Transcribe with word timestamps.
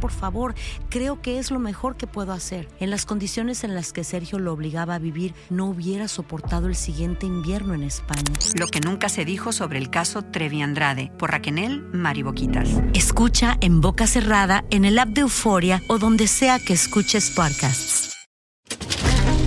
por 0.00 0.12
favor. 0.12 0.54
Creo 0.88 1.20
que 1.20 1.38
es 1.38 1.50
lo 1.50 1.58
mejor 1.58 1.96
que 1.96 2.06
puedo 2.06 2.32
hacer. 2.32 2.68
En 2.80 2.90
las 2.90 3.06
condiciones 3.06 3.64
en 3.64 3.74
las 3.74 3.92
que 3.92 4.04
Sergio 4.04 4.38
lo 4.38 4.52
obligaba 4.52 4.94
a 4.94 4.98
vivir, 4.98 5.34
no 5.50 5.66
hubiera 5.66 6.08
soportado 6.08 6.68
el 6.68 6.76
siguiente 6.76 7.26
invierno 7.26 7.74
en 7.74 7.82
España. 7.82 8.32
Lo 8.58 8.66
que 8.68 8.80
nunca 8.80 9.08
se 9.08 9.24
dijo 9.24 9.52
sobre 9.52 9.78
el 9.78 9.90
caso 9.90 10.22
Trevi 10.22 10.62
Andrade 10.62 11.10
por 11.18 11.30
Raquel 11.30 11.82
Mariboquitas. 11.92 12.68
Escucha 12.94 13.56
en 13.60 13.80
boca 13.80 14.06
cerrada, 14.06 14.64
en 14.70 14.84
el 14.84 14.98
app 14.98 15.08
de 15.08 15.22
Euforia 15.22 15.82
o 15.88 15.98
donde 15.98 16.26
sea 16.26 16.58
que 16.58 16.72
escuches 16.72 17.30
podcasts. 17.30 18.14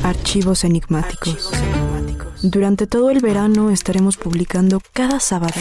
Archivos 0.04 0.64
enigmáticos. 0.64 1.52
Durante 2.44 2.86
todo 2.88 3.10
el 3.10 3.20
verano 3.20 3.72
estaremos 3.72 4.18
publicando 4.18 4.80
cada 4.94 5.20
sábado 5.20 5.60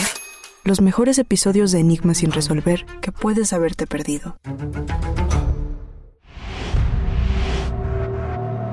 los 0.67 0.81
mejores 0.81 1.17
episodios 1.17 1.71
de 1.71 1.79
Enigmas 1.79 2.17
sin 2.17 2.31
resolver 2.31 2.85
que 3.01 3.13
puedes 3.13 3.53
haberte 3.53 3.87
perdido. 3.87 4.37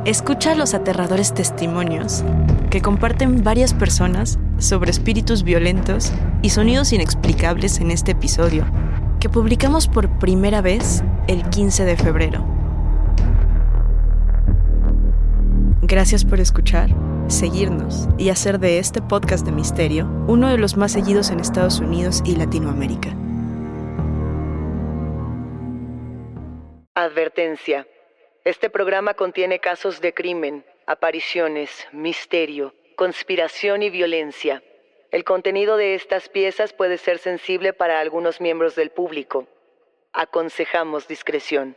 Escucha 0.04 0.56
los 0.56 0.74
aterradores 0.74 1.32
testimonios 1.32 2.24
que 2.68 2.82
comparten 2.82 3.44
varias 3.44 3.72
personas 3.74 4.40
sobre 4.58 4.90
espíritus 4.90 5.44
violentos 5.44 6.12
y 6.42 6.50
sonidos 6.50 6.92
inexplicables 6.92 7.78
en 7.78 7.92
este 7.92 8.10
episodio, 8.10 8.66
que 9.20 9.28
publicamos 9.28 9.86
por 9.86 10.10
primera 10.18 10.60
vez 10.62 11.04
el 11.28 11.48
15 11.48 11.84
de 11.84 11.96
febrero. 11.96 12.44
Gracias 15.82 16.24
por 16.24 16.40
escuchar, 16.40 16.90
seguirnos 17.28 18.08
y 18.18 18.30
hacer 18.30 18.58
de 18.58 18.78
este 18.78 19.00
podcast 19.00 19.44
de 19.44 19.52
misterio 19.52 20.06
uno 20.28 20.48
de 20.48 20.58
los 20.58 20.76
más 20.76 20.92
seguidos 20.92 21.30
en 21.30 21.40
Estados 21.40 21.80
Unidos 21.80 22.22
y 22.24 22.36
Latinoamérica. 22.36 23.10
Advertencia. 26.94 27.86
Este 28.44 28.70
programa 28.70 29.14
contiene 29.14 29.58
casos 29.58 30.00
de 30.00 30.14
crimen, 30.14 30.64
apariciones, 30.86 31.86
misterio, 31.92 32.74
conspiración 32.96 33.82
y 33.82 33.90
violencia. 33.90 34.62
El 35.10 35.24
contenido 35.24 35.76
de 35.76 35.94
estas 35.94 36.28
piezas 36.28 36.72
puede 36.72 36.98
ser 36.98 37.18
sensible 37.18 37.72
para 37.72 38.00
algunos 38.00 38.40
miembros 38.40 38.74
del 38.74 38.90
público. 38.90 39.46
Aconsejamos 40.12 41.08
discreción. 41.08 41.76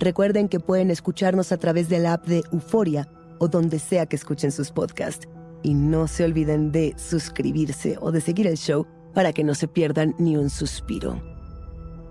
Recuerden 0.00 0.48
que 0.48 0.60
pueden 0.60 0.90
escucharnos 0.90 1.52
a 1.52 1.58
través 1.58 1.90
de 1.90 1.98
la 1.98 2.14
app 2.14 2.26
de 2.26 2.42
Euforia 2.52 3.06
o 3.38 3.48
donde 3.48 3.78
sea 3.78 4.06
que 4.06 4.16
escuchen 4.16 4.50
sus 4.50 4.70
podcasts. 4.70 5.28
Y 5.62 5.74
no 5.74 6.08
se 6.08 6.24
olviden 6.24 6.72
de 6.72 6.94
suscribirse 6.96 7.98
o 8.00 8.10
de 8.10 8.22
seguir 8.22 8.46
el 8.46 8.56
show 8.56 8.86
para 9.12 9.34
que 9.34 9.44
no 9.44 9.54
se 9.54 9.68
pierdan 9.68 10.14
ni 10.18 10.38
un 10.38 10.48
suspiro. 10.48 11.20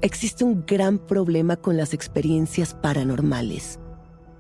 Existe 0.02 0.44
un 0.44 0.66
gran 0.68 1.00
problema 1.00 1.56
con 1.56 1.78
las 1.78 1.96
experiencias 1.96 2.76
paranormales. 2.76 3.80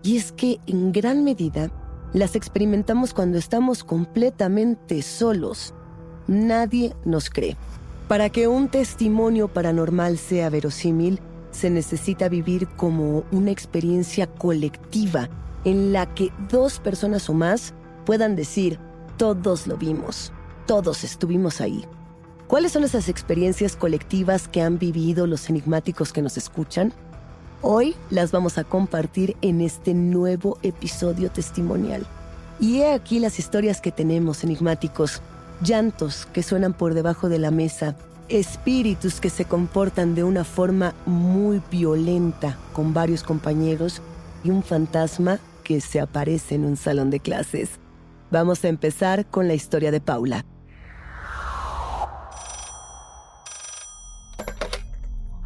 Y 0.04 0.18
es 0.18 0.32
que 0.32 0.60
en 0.68 0.92
gran 0.92 1.24
medida 1.24 1.72
las 2.14 2.36
experimentamos 2.36 3.16
cuando 3.16 3.40
estamos 3.40 3.84
completamente 3.84 5.02
solos. 5.02 5.74
Nadie 6.28 6.96
nos 7.04 7.32
cree. 7.32 7.58
Para 8.08 8.30
que 8.30 8.48
un 8.48 8.70
testimonio 8.70 9.48
paranormal 9.48 10.20
sea 10.20 10.52
verosímil, 10.52 11.20
se 11.60 11.70
necesita 11.70 12.30
vivir 12.30 12.68
como 12.70 13.26
una 13.32 13.52
experiencia 13.52 14.28
colectiva 14.28 15.30
en 15.66 15.92
la 15.92 16.14
que 16.16 16.32
dos 16.50 16.80
personas 16.80 17.30
o 17.30 17.34
más 17.34 17.74
puedan 18.06 18.38
decir, 18.38 18.80
todos 19.18 19.68
lo 19.68 19.76
vimos, 19.76 20.32
todos 20.66 21.04
estuvimos 21.04 21.60
ahí. 21.60 21.84
¿Cuáles 22.48 22.72
son 22.72 22.86
esas 22.86 23.10
experiencias 23.10 23.76
colectivas 23.76 24.48
que 24.48 24.62
han 24.62 24.80
vivido 24.80 25.28
los 25.28 25.50
enigmáticos 25.50 26.14
que 26.14 26.22
nos 26.22 26.38
escuchan? 26.38 26.94
Hoy 27.62 27.94
las 28.10 28.32
vamos 28.32 28.58
a 28.58 28.64
compartir 28.64 29.36
en 29.42 29.60
este 29.60 29.94
nuevo 29.94 30.58
episodio 30.64 31.30
testimonial. 31.30 32.08
Y 32.62 32.80
he 32.80 32.94
aquí 32.94 33.20
las 33.20 33.38
historias 33.38 33.82
que 33.82 33.92
tenemos 33.92 34.46
enigmáticos, 34.46 35.22
llantos 35.62 36.26
que 36.28 36.42
suenan 36.42 36.72
por 36.74 36.94
debajo 36.94 37.28
de 37.28 37.40
la 37.40 37.52
mesa, 37.52 37.98
espíritus 38.30 39.20
que 39.20 39.30
se 39.30 39.46
comportan 39.46 40.16
de 40.16 40.24
una 40.24 40.44
forma 40.44 40.94
muy 41.06 41.62
violenta 41.72 42.58
con 42.74 42.94
varios 42.94 43.24
compañeros 43.24 44.02
y 44.44 44.52
un 44.52 44.64
fantasma 44.64 45.40
que 45.64 45.82
se 45.82 46.00
aparece 46.00 46.56
en 46.56 46.66
un 46.66 46.78
salón 46.78 47.10
de 47.10 47.20
clases. 47.20 47.72
Vamos 48.32 48.64
a 48.64 48.68
empezar 48.68 49.26
con 49.26 49.48
la 49.48 49.56
historia 49.56 49.92
de 49.92 50.00
Paula. 50.00 50.46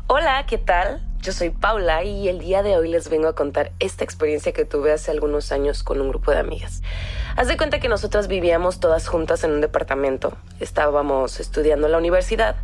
Hola, 0.07 0.45
¿qué 0.47 0.57
tal? 0.57 1.01
Yo 1.21 1.31
soy 1.31 1.49
Paula 1.49 2.03
y 2.03 2.27
el 2.27 2.39
día 2.39 2.61
de 2.63 2.77
hoy 2.77 2.89
les 2.89 3.09
vengo 3.09 3.29
a 3.29 3.35
contar 3.35 3.71
esta 3.79 4.03
experiencia 4.03 4.51
que 4.51 4.65
tuve 4.65 4.91
hace 4.91 5.09
algunos 5.09 5.53
años 5.53 5.81
con 5.81 6.01
un 6.01 6.09
grupo 6.09 6.31
de 6.31 6.39
amigas. 6.39 6.81
Haz 7.35 7.47
de 7.47 7.57
cuenta 7.57 7.79
que 7.79 7.89
nosotras 7.89 8.27
vivíamos 8.27 8.79
todas 8.79 9.07
juntas 9.07 9.43
en 9.43 9.51
un 9.51 9.61
departamento. 9.61 10.37
Estábamos 10.59 11.39
estudiando 11.39 11.87
en 11.87 11.91
la 11.91 11.97
universidad 11.97 12.55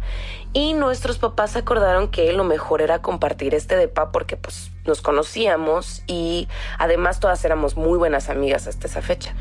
y 0.53 0.75
nuestros 0.75 1.17
papás 1.17 1.55
acordaron 1.55 2.09
que 2.09 2.31
lo 2.33 2.43
mejor 2.43 2.83
era 2.83 3.01
compartir 3.01 3.55
este 3.55 3.75
depa 3.75 4.11
porque 4.11 4.37
pues 4.37 4.69
nos 4.85 5.01
conocíamos 5.01 6.03
y 6.05 6.47
además 6.77 7.19
todas 7.19 7.43
éramos 7.45 7.77
muy 7.77 7.97
buenas 7.97 8.29
amigas 8.29 8.67
hasta 8.67 8.85
esa 8.85 9.01
fecha. 9.01 9.33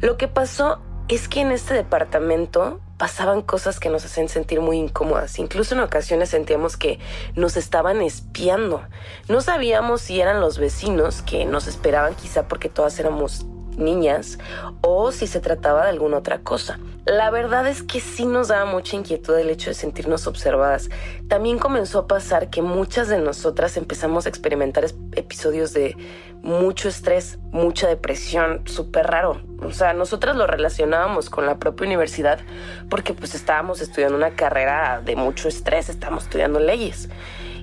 Lo 0.00 0.16
que 0.16 0.26
pasó 0.26 0.80
es 1.06 1.28
que 1.28 1.42
en 1.42 1.52
este 1.52 1.74
departamento 1.74 2.80
pasaban 2.96 3.42
cosas 3.42 3.78
que 3.78 3.88
nos 3.88 4.04
hacen 4.04 4.28
sentir 4.28 4.60
muy 4.60 4.78
incómodas. 4.78 5.38
Incluso 5.38 5.76
en 5.76 5.80
ocasiones 5.80 6.30
sentíamos 6.30 6.76
que 6.76 6.98
nos 7.36 7.56
estaban 7.56 8.02
espiando. 8.02 8.82
No 9.28 9.42
sabíamos 9.42 10.00
si 10.00 10.20
eran 10.20 10.40
los 10.40 10.58
vecinos 10.58 11.22
que 11.22 11.44
nos 11.44 11.68
esperaban 11.68 12.14
quizá 12.14 12.48
porque 12.48 12.68
todas 12.68 12.98
éramos 12.98 13.46
niñas 13.76 14.38
o 14.80 15.12
si 15.12 15.26
se 15.26 15.40
trataba 15.40 15.84
de 15.84 15.90
alguna 15.90 16.18
otra 16.18 16.40
cosa. 16.40 16.78
La 17.04 17.30
verdad 17.30 17.66
es 17.66 17.82
que 17.82 18.00
sí 18.00 18.26
nos 18.26 18.48
daba 18.48 18.64
mucha 18.64 18.96
inquietud 18.96 19.36
el 19.36 19.50
hecho 19.50 19.70
de 19.70 19.74
sentirnos 19.74 20.26
observadas. 20.26 20.88
También 21.28 21.58
comenzó 21.58 22.00
a 22.00 22.06
pasar 22.06 22.48
que 22.48 22.62
muchas 22.62 23.08
de 23.08 23.18
nosotras 23.18 23.76
empezamos 23.76 24.26
a 24.26 24.28
experimentar 24.28 24.84
episodios 25.16 25.72
de 25.72 25.96
mucho 26.42 26.88
estrés, 26.88 27.38
mucha 27.50 27.88
depresión, 27.88 28.62
súper 28.66 29.06
raro. 29.06 29.40
O 29.62 29.72
sea, 29.72 29.92
nosotras 29.92 30.36
lo 30.36 30.46
relacionábamos 30.46 31.30
con 31.30 31.46
la 31.46 31.58
propia 31.58 31.86
universidad 31.86 32.40
porque 32.88 33.14
pues 33.14 33.34
estábamos 33.34 33.80
estudiando 33.80 34.16
una 34.16 34.30
carrera 34.30 35.00
de 35.04 35.16
mucho 35.16 35.48
estrés, 35.48 35.88
estábamos 35.88 36.24
estudiando 36.24 36.60
leyes. 36.60 37.08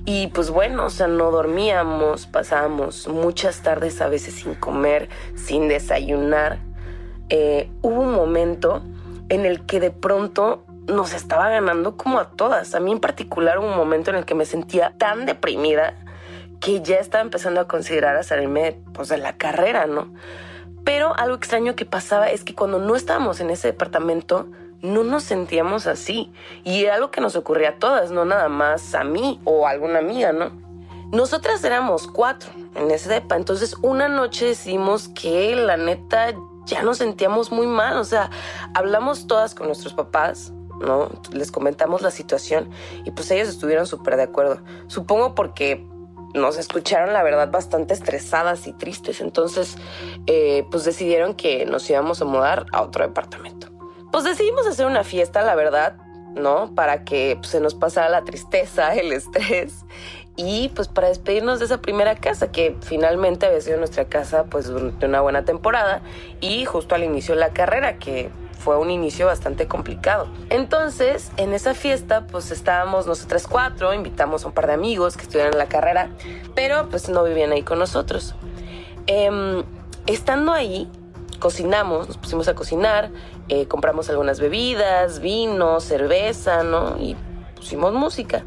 Y 0.04 0.28
pues 0.28 0.50
bueno, 0.50 0.86
o 0.86 0.90
sea, 0.90 1.06
no 1.06 1.30
dormíamos, 1.30 2.26
pasábamos 2.26 3.08
muchas 3.08 3.62
tardes 3.62 4.00
a 4.00 4.08
veces 4.08 4.34
sin 4.34 4.54
comer, 4.54 5.08
sin 5.34 5.68
desayunar. 5.68 6.58
Eh, 7.28 7.70
hubo 7.82 8.00
un 8.00 8.12
momento 8.12 8.82
en 9.28 9.46
el 9.46 9.64
que 9.66 9.78
de 9.78 9.90
pronto 9.90 10.64
nos 10.86 11.12
estaba 11.12 11.48
ganando 11.48 11.96
como 11.96 12.18
a 12.18 12.30
todas. 12.30 12.74
A 12.74 12.80
mí 12.80 12.92
en 12.92 13.00
particular 13.00 13.58
un 13.58 13.76
momento 13.76 14.10
en 14.10 14.16
el 14.16 14.24
que 14.24 14.34
me 14.34 14.46
sentía 14.46 14.94
tan 14.98 15.26
deprimida 15.26 15.94
que 16.60 16.82
ya 16.82 16.96
estaba 16.96 17.22
empezando 17.22 17.60
a 17.60 17.68
considerar 17.68 18.16
a 18.16 18.22
salirme 18.22 18.80
pues, 18.92 19.08
de 19.08 19.18
la 19.18 19.36
carrera, 19.36 19.86
¿no? 19.86 20.12
Pero 20.84 21.16
algo 21.16 21.36
extraño 21.36 21.74
que 21.74 21.84
pasaba 21.84 22.30
es 22.30 22.44
que 22.44 22.54
cuando 22.54 22.78
no 22.78 22.96
estábamos 22.96 23.40
en 23.40 23.50
ese 23.50 23.68
departamento, 23.68 24.48
no 24.82 25.04
nos 25.04 25.24
sentíamos 25.24 25.86
así. 25.86 26.32
Y 26.64 26.84
era 26.84 26.94
algo 26.94 27.10
que 27.10 27.20
nos 27.20 27.36
ocurría 27.36 27.70
a 27.70 27.78
todas, 27.78 28.10
no 28.10 28.24
nada 28.24 28.48
más 28.48 28.94
a 28.94 29.04
mí 29.04 29.40
o 29.44 29.66
a 29.66 29.70
alguna 29.70 29.98
amiga, 29.98 30.32
¿no? 30.32 30.50
Nosotras 31.12 31.62
éramos 31.64 32.06
cuatro 32.06 32.50
en 32.76 32.90
ese 32.92 33.08
depa, 33.08 33.34
entonces 33.34 33.74
una 33.82 34.08
noche 34.08 34.46
decimos 34.46 35.08
que 35.08 35.56
la 35.56 35.76
neta 35.76 36.32
ya 36.66 36.82
nos 36.84 36.98
sentíamos 36.98 37.50
muy 37.50 37.66
mal, 37.66 37.96
o 37.96 38.04
sea, 38.04 38.30
hablamos 38.74 39.26
todas 39.26 39.56
con 39.56 39.66
nuestros 39.66 39.92
papás, 39.92 40.52
¿no? 40.80 41.10
Les 41.32 41.50
comentamos 41.50 42.02
la 42.02 42.12
situación 42.12 42.70
y 43.04 43.10
pues 43.10 43.28
ellos 43.32 43.48
estuvieron 43.48 43.86
súper 43.86 44.16
de 44.16 44.22
acuerdo. 44.22 44.60
Supongo 44.86 45.34
porque 45.34 45.84
nos 46.32 46.58
escucharon, 46.58 47.12
la 47.12 47.24
verdad, 47.24 47.50
bastante 47.50 47.92
estresadas 47.92 48.68
y 48.68 48.72
tristes, 48.72 49.20
entonces 49.20 49.76
eh, 50.26 50.64
pues 50.70 50.84
decidieron 50.84 51.34
que 51.34 51.66
nos 51.66 51.90
íbamos 51.90 52.22
a 52.22 52.24
mudar 52.24 52.66
a 52.72 52.82
otro 52.82 53.04
departamento. 53.04 53.69
Pues 54.12 54.24
decidimos 54.24 54.66
hacer 54.66 54.86
una 54.86 55.04
fiesta, 55.04 55.42
la 55.42 55.54
verdad, 55.54 55.96
¿no? 56.34 56.74
Para 56.74 57.04
que 57.04 57.36
pues, 57.38 57.48
se 57.48 57.60
nos 57.60 57.74
pasara 57.74 58.08
la 58.08 58.22
tristeza, 58.22 58.94
el 58.94 59.12
estrés 59.12 59.84
y 60.36 60.70
pues 60.70 60.88
para 60.88 61.08
despedirnos 61.08 61.58
de 61.58 61.66
esa 61.66 61.82
primera 61.82 62.14
casa 62.14 62.50
que 62.50 62.76
finalmente 62.80 63.44
había 63.44 63.60
sido 63.60 63.76
nuestra 63.76 64.06
casa 64.06 64.44
pues 64.44 64.68
durante 64.68 65.04
una 65.04 65.20
buena 65.20 65.44
temporada 65.44 66.00
y 66.40 66.64
justo 66.64 66.94
al 66.94 67.04
inicio 67.04 67.34
de 67.34 67.40
la 67.40 67.50
carrera 67.50 67.98
que 67.98 68.30
fue 68.58 68.78
un 68.78 68.90
inicio 68.90 69.26
bastante 69.26 69.66
complicado. 69.66 70.28
Entonces, 70.50 71.30
en 71.36 71.54
esa 71.54 71.74
fiesta, 71.74 72.26
pues 72.26 72.50
estábamos 72.50 73.06
nosotras 73.06 73.46
cuatro, 73.46 73.92
invitamos 73.94 74.44
a 74.44 74.48
un 74.48 74.54
par 74.54 74.66
de 74.66 74.74
amigos 74.74 75.16
que 75.16 75.22
estudiaban 75.22 75.56
la 75.56 75.66
carrera, 75.66 76.10
pero 76.54 76.88
pues 76.88 77.08
no 77.08 77.24
vivían 77.24 77.52
ahí 77.52 77.62
con 77.62 77.78
nosotros. 77.78 78.34
Em, 79.06 79.62
estando 80.06 80.52
ahí, 80.52 80.90
cocinamos, 81.38 82.08
nos 82.08 82.18
pusimos 82.18 82.48
a 82.48 82.54
cocinar, 82.54 83.10
eh, 83.50 83.66
compramos 83.66 84.08
algunas 84.08 84.38
bebidas, 84.38 85.18
vino, 85.18 85.80
cerveza, 85.80 86.62
¿no? 86.62 86.96
Y 86.98 87.16
pusimos 87.56 87.92
música. 87.92 88.44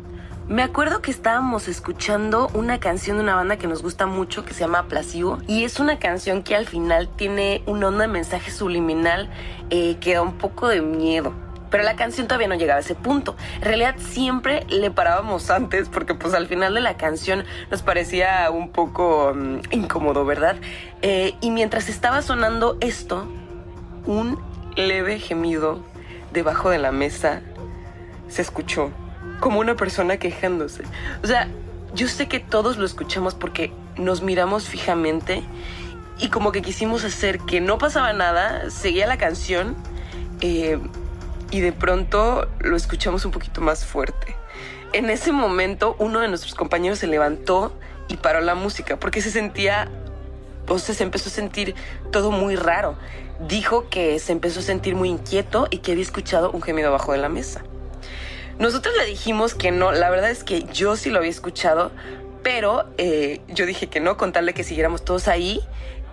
Me 0.48 0.64
acuerdo 0.64 1.02
que 1.02 1.12
estábamos 1.12 1.68
escuchando 1.68 2.50
una 2.54 2.80
canción 2.80 3.18
de 3.18 3.24
una 3.24 3.36
banda 3.36 3.58
que 3.58 3.68
nos 3.68 3.84
gusta 3.84 4.06
mucho 4.06 4.46
que 4.46 4.54
se 4.54 4.62
llama 4.62 4.88
Placebo 4.88 5.40
y 5.46 5.66
es 5.66 5.82
una 5.82 6.00
canción 6.00 6.42
que 6.42 6.56
al 6.56 6.68
final 6.68 7.10
tiene 7.18 7.64
un 7.66 7.84
onda 7.84 8.04
de 8.04 8.08
mensaje 8.08 8.50
subliminal 8.50 9.30
eh, 9.70 9.98
que 10.00 10.14
da 10.14 10.22
un 10.22 10.38
poco 10.38 10.70
de 10.70 10.82
miedo. 10.82 11.34
Pero 11.70 11.84
la 11.84 11.98
canción 11.98 12.28
todavía 12.28 12.48
no 12.48 12.56
llegaba 12.56 12.78
a 12.78 12.82
ese 12.82 12.96
punto. 12.96 13.36
En 13.58 13.64
realidad 13.64 13.96
siempre 13.98 14.66
le 14.70 14.90
parábamos 14.90 15.50
antes 15.50 15.90
porque 15.90 16.16
pues 16.16 16.34
al 16.34 16.48
final 16.48 16.76
de 16.76 16.80
la 16.80 16.96
canción 16.96 17.44
nos 17.70 17.82
parecía 17.82 18.50
un 18.52 18.72
poco 18.72 19.34
mm, 19.36 19.60
incómodo, 19.72 20.24
¿verdad? 20.24 20.56
Eh, 21.02 21.36
y 21.42 21.52
mientras 21.52 21.90
estaba 21.90 22.22
sonando 22.22 22.78
esto, 22.80 23.26
un 24.06 24.53
leve 24.76 25.20
gemido 25.20 25.84
debajo 26.32 26.70
de 26.70 26.80
la 26.80 26.92
mesa 26.92 27.42
se 28.28 28.42
escuchó 28.42 28.92
como 29.40 29.60
una 29.60 29.76
persona 29.76 30.18
quejándose. 30.18 30.84
O 31.24 31.28
sea, 31.28 31.48
yo 31.94 32.08
sé 32.08 32.28
que 32.28 32.40
todos 32.40 32.78
lo 32.78 32.86
escuchamos 32.86 33.36
porque 33.36 33.72
nos 33.98 34.22
miramos 34.22 34.68
fijamente 34.68 35.44
y 36.18 36.30
como 36.30 36.52
que 36.52 36.62
quisimos 36.62 37.04
hacer 37.04 37.40
que 37.40 37.62
no 37.62 37.78
pasaba 37.78 38.14
nada, 38.14 38.70
seguía 38.70 39.08
la 39.08 39.18
canción. 39.18 39.76
Eh, 40.42 40.80
y 41.52 41.60
de 41.60 41.72
pronto 41.72 42.48
lo 42.60 42.76
escuchamos 42.76 43.26
un 43.26 43.32
poquito 43.32 43.62
más 43.62 43.86
fuerte. 43.86 44.36
En 44.92 45.10
ese 45.12 45.32
momento 45.32 45.96
uno 46.00 46.20
de 46.20 46.28
nuestros 46.28 46.56
compañeros 46.56 46.98
se 47.00 47.08
levantó 47.08 47.78
y 48.08 48.18
paró 48.18 48.42
la 48.42 48.56
música 48.56 48.98
porque 48.98 49.22
se 49.22 49.30
sentía, 49.30 49.88
o 50.68 50.80
sea, 50.80 50.96
se 50.96 51.04
empezó 51.04 51.30
a 51.30 51.32
sentir 51.32 51.76
todo 52.12 52.32
muy 52.32 52.56
raro. 52.56 52.96
Dijo 53.48 53.90
que 53.90 54.20
se 54.20 54.32
empezó 54.32 54.60
a 54.60 54.64
sentir 54.64 54.96
muy 54.96 55.10
inquieto 55.10 55.68
y 55.70 55.80
que 55.80 55.92
había 55.92 56.04
escuchado 56.04 56.52
un 56.52 56.62
gemido 56.62 56.90
abajo 56.90 57.12
de 57.12 57.18
la 57.18 57.30
mesa. 57.30 57.64
Nosotros 58.60 58.94
le 58.98 59.06
dijimos 59.06 59.56
que 59.56 59.72
no, 59.72 59.92
la 59.92 60.10
verdad 60.10 60.30
es 60.30 60.44
que 60.44 60.64
yo 60.72 60.96
sí 60.96 61.10
lo 61.10 61.18
había 61.18 61.32
escuchado, 61.32 61.92
pero 62.44 62.86
eh, 62.98 63.42
yo 63.48 63.66
dije 63.66 63.88
que 63.88 64.00
no, 64.00 64.18
contarle 64.18 64.54
que 64.54 64.64
siguiéramos 64.64 65.04
todos 65.04 65.28
ahí, 65.28 65.62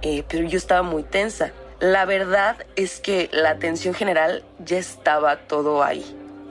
eh, 0.03 0.25
pero 0.29 0.49
yo 0.49 0.57
estaba 0.57 0.83
muy 0.83 1.03
tensa. 1.03 1.53
La 1.81 2.05
verdad 2.05 2.57
es 2.77 3.01
que 3.01 3.29
la 3.33 3.51
atención 3.51 3.95
general 3.95 4.43
ya 4.59 4.79
estaba 4.79 5.37
todo 5.37 5.83
ahí. 5.83 6.05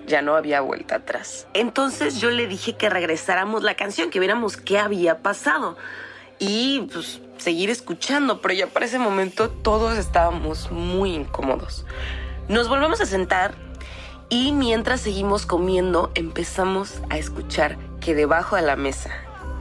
Ya 0.08 0.22
no 0.22 0.36
había 0.36 0.62
vuelta 0.62 0.96
atrás. 0.96 1.48
Entonces 1.54 2.20
yo 2.20 2.32
le 2.32 2.48
dije 2.48 2.74
que 2.74 2.90
regresáramos 2.90 3.64
la 3.64 3.76
canción, 3.76 4.10
que 4.10 4.20
viéramos 4.20 4.58
qué 4.58 4.80
había 4.80 5.20
pasado. 5.20 5.78
Y 6.40 6.88
pues 6.92 7.22
seguir 7.40 7.70
escuchando, 7.70 8.42
pero 8.42 8.54
ya 8.54 8.68
para 8.68 8.86
ese 8.86 9.00
momento 9.00 9.50
todos 9.50 9.98
estábamos 9.98 10.72
muy 10.72 11.14
incómodos. 11.16 11.86
Nos 12.48 12.68
volvemos 12.68 13.02
a 13.02 13.06
sentar 13.06 13.56
y 14.30 14.52
mientras 14.52 15.02
seguimos 15.02 15.46
comiendo 15.46 16.12
empezamos 16.16 17.02
a 17.10 17.18
escuchar 17.18 17.78
que 18.00 18.16
debajo 18.16 18.56
de 18.56 18.62
la 18.62 18.76
mesa, 18.76 19.12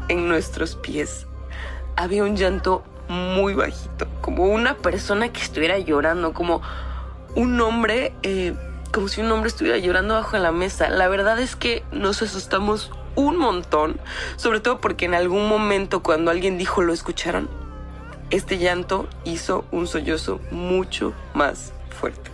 en 0.09 0.29
nuestros 0.29 0.77
pies, 0.77 1.27
había 1.97 2.25
un 2.25 2.37
llanto 2.37 2.85
muy 3.09 3.55
bajito, 3.55 4.07
como 4.21 4.45
una 4.45 4.77
persona 4.77 5.33
que 5.33 5.41
estuviera 5.41 5.79
llorando, 5.79 6.33
como 6.33 6.61
un 7.35 7.61
hombre, 7.61 8.13
eh, 8.23 8.55
como 8.93 9.09
si 9.09 9.21
un 9.21 9.31
hombre 9.33 9.49
estuviera 9.49 9.79
llorando 9.79 10.15
bajo 10.15 10.37
la 10.39 10.53
mesa. 10.53 10.91
La 10.91 11.09
verdad 11.09 11.39
es 11.39 11.57
que 11.57 11.85
nos 11.93 12.23
asustamos 12.23 12.91
un 13.15 13.37
montón, 13.37 14.01
sobre 14.37 14.61
todo 14.61 14.81
porque 14.81 15.07
en 15.07 15.15
algún 15.15 15.49
momento 15.49 16.03
cuando 16.03 16.31
alguien 16.31 16.59
dijo 16.59 16.83
lo 16.83 16.93
escucharon, 16.93 17.49
este 18.31 18.59
llanto 18.59 19.09
hizo 19.25 19.65
un 19.71 19.87
sollozo 19.87 20.41
mucho 20.51 21.15
más 21.35 21.73
fuerte. 21.91 22.31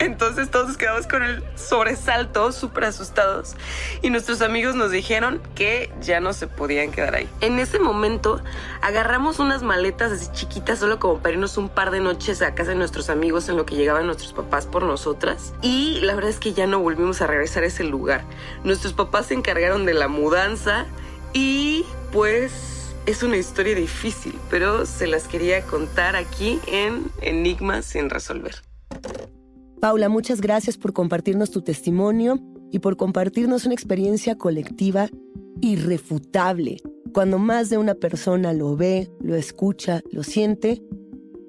Entonces 0.00 0.50
todos 0.50 0.76
quedamos 0.76 1.06
con 1.06 1.22
el 1.22 1.42
sobresalto, 1.54 2.50
súper 2.52 2.84
asustados. 2.84 3.54
Y 4.02 4.10
nuestros 4.10 4.42
amigos 4.42 4.74
nos 4.74 4.90
dijeron 4.90 5.40
que 5.54 5.92
ya 6.00 6.20
no 6.20 6.32
se 6.32 6.46
podían 6.46 6.90
quedar 6.90 7.14
ahí. 7.14 7.28
En 7.40 7.58
ese 7.58 7.78
momento 7.78 8.42
agarramos 8.82 9.38
unas 9.38 9.62
maletas 9.62 10.12
así 10.12 10.28
chiquitas, 10.32 10.80
solo 10.80 10.98
como 10.98 11.20
para 11.20 11.34
irnos 11.34 11.56
un 11.56 11.68
par 11.68 11.90
de 11.90 12.00
noches 12.00 12.42
a 12.42 12.54
casa 12.54 12.70
de 12.70 12.76
nuestros 12.76 13.08
amigos 13.08 13.48
en 13.48 13.56
lo 13.56 13.64
que 13.64 13.76
llegaban 13.76 14.06
nuestros 14.06 14.32
papás 14.32 14.66
por 14.66 14.82
nosotras. 14.82 15.54
Y 15.62 16.00
la 16.02 16.14
verdad 16.14 16.30
es 16.30 16.40
que 16.40 16.52
ya 16.52 16.66
no 16.66 16.80
volvimos 16.80 17.22
a 17.22 17.26
regresar 17.26 17.62
a 17.62 17.66
ese 17.66 17.84
lugar. 17.84 18.24
Nuestros 18.64 18.92
papás 18.92 19.26
se 19.26 19.34
encargaron 19.34 19.86
de 19.86 19.94
la 19.94 20.08
mudanza 20.08 20.86
y 21.32 21.86
pues 22.12 22.73
es 23.06 23.22
una 23.22 23.36
historia 23.36 23.74
difícil, 23.74 24.34
pero 24.50 24.86
se 24.86 25.06
las 25.06 25.28
quería 25.28 25.62
contar 25.62 26.16
aquí 26.16 26.58
en 26.66 27.06
Enigmas 27.20 27.84
sin 27.84 28.08
resolver. 28.08 28.54
Paula, 29.80 30.08
muchas 30.08 30.40
gracias 30.40 30.78
por 30.78 30.92
compartirnos 30.92 31.50
tu 31.50 31.60
testimonio 31.62 32.38
y 32.70 32.78
por 32.78 32.96
compartirnos 32.96 33.66
una 33.66 33.74
experiencia 33.74 34.38
colectiva 34.38 35.08
irrefutable. 35.60 36.78
Cuando 37.12 37.38
más 37.38 37.68
de 37.68 37.78
una 37.78 37.94
persona 37.94 38.52
lo 38.52 38.76
ve, 38.76 39.10
lo 39.20 39.36
escucha, 39.36 40.00
lo 40.10 40.22
siente, 40.22 40.82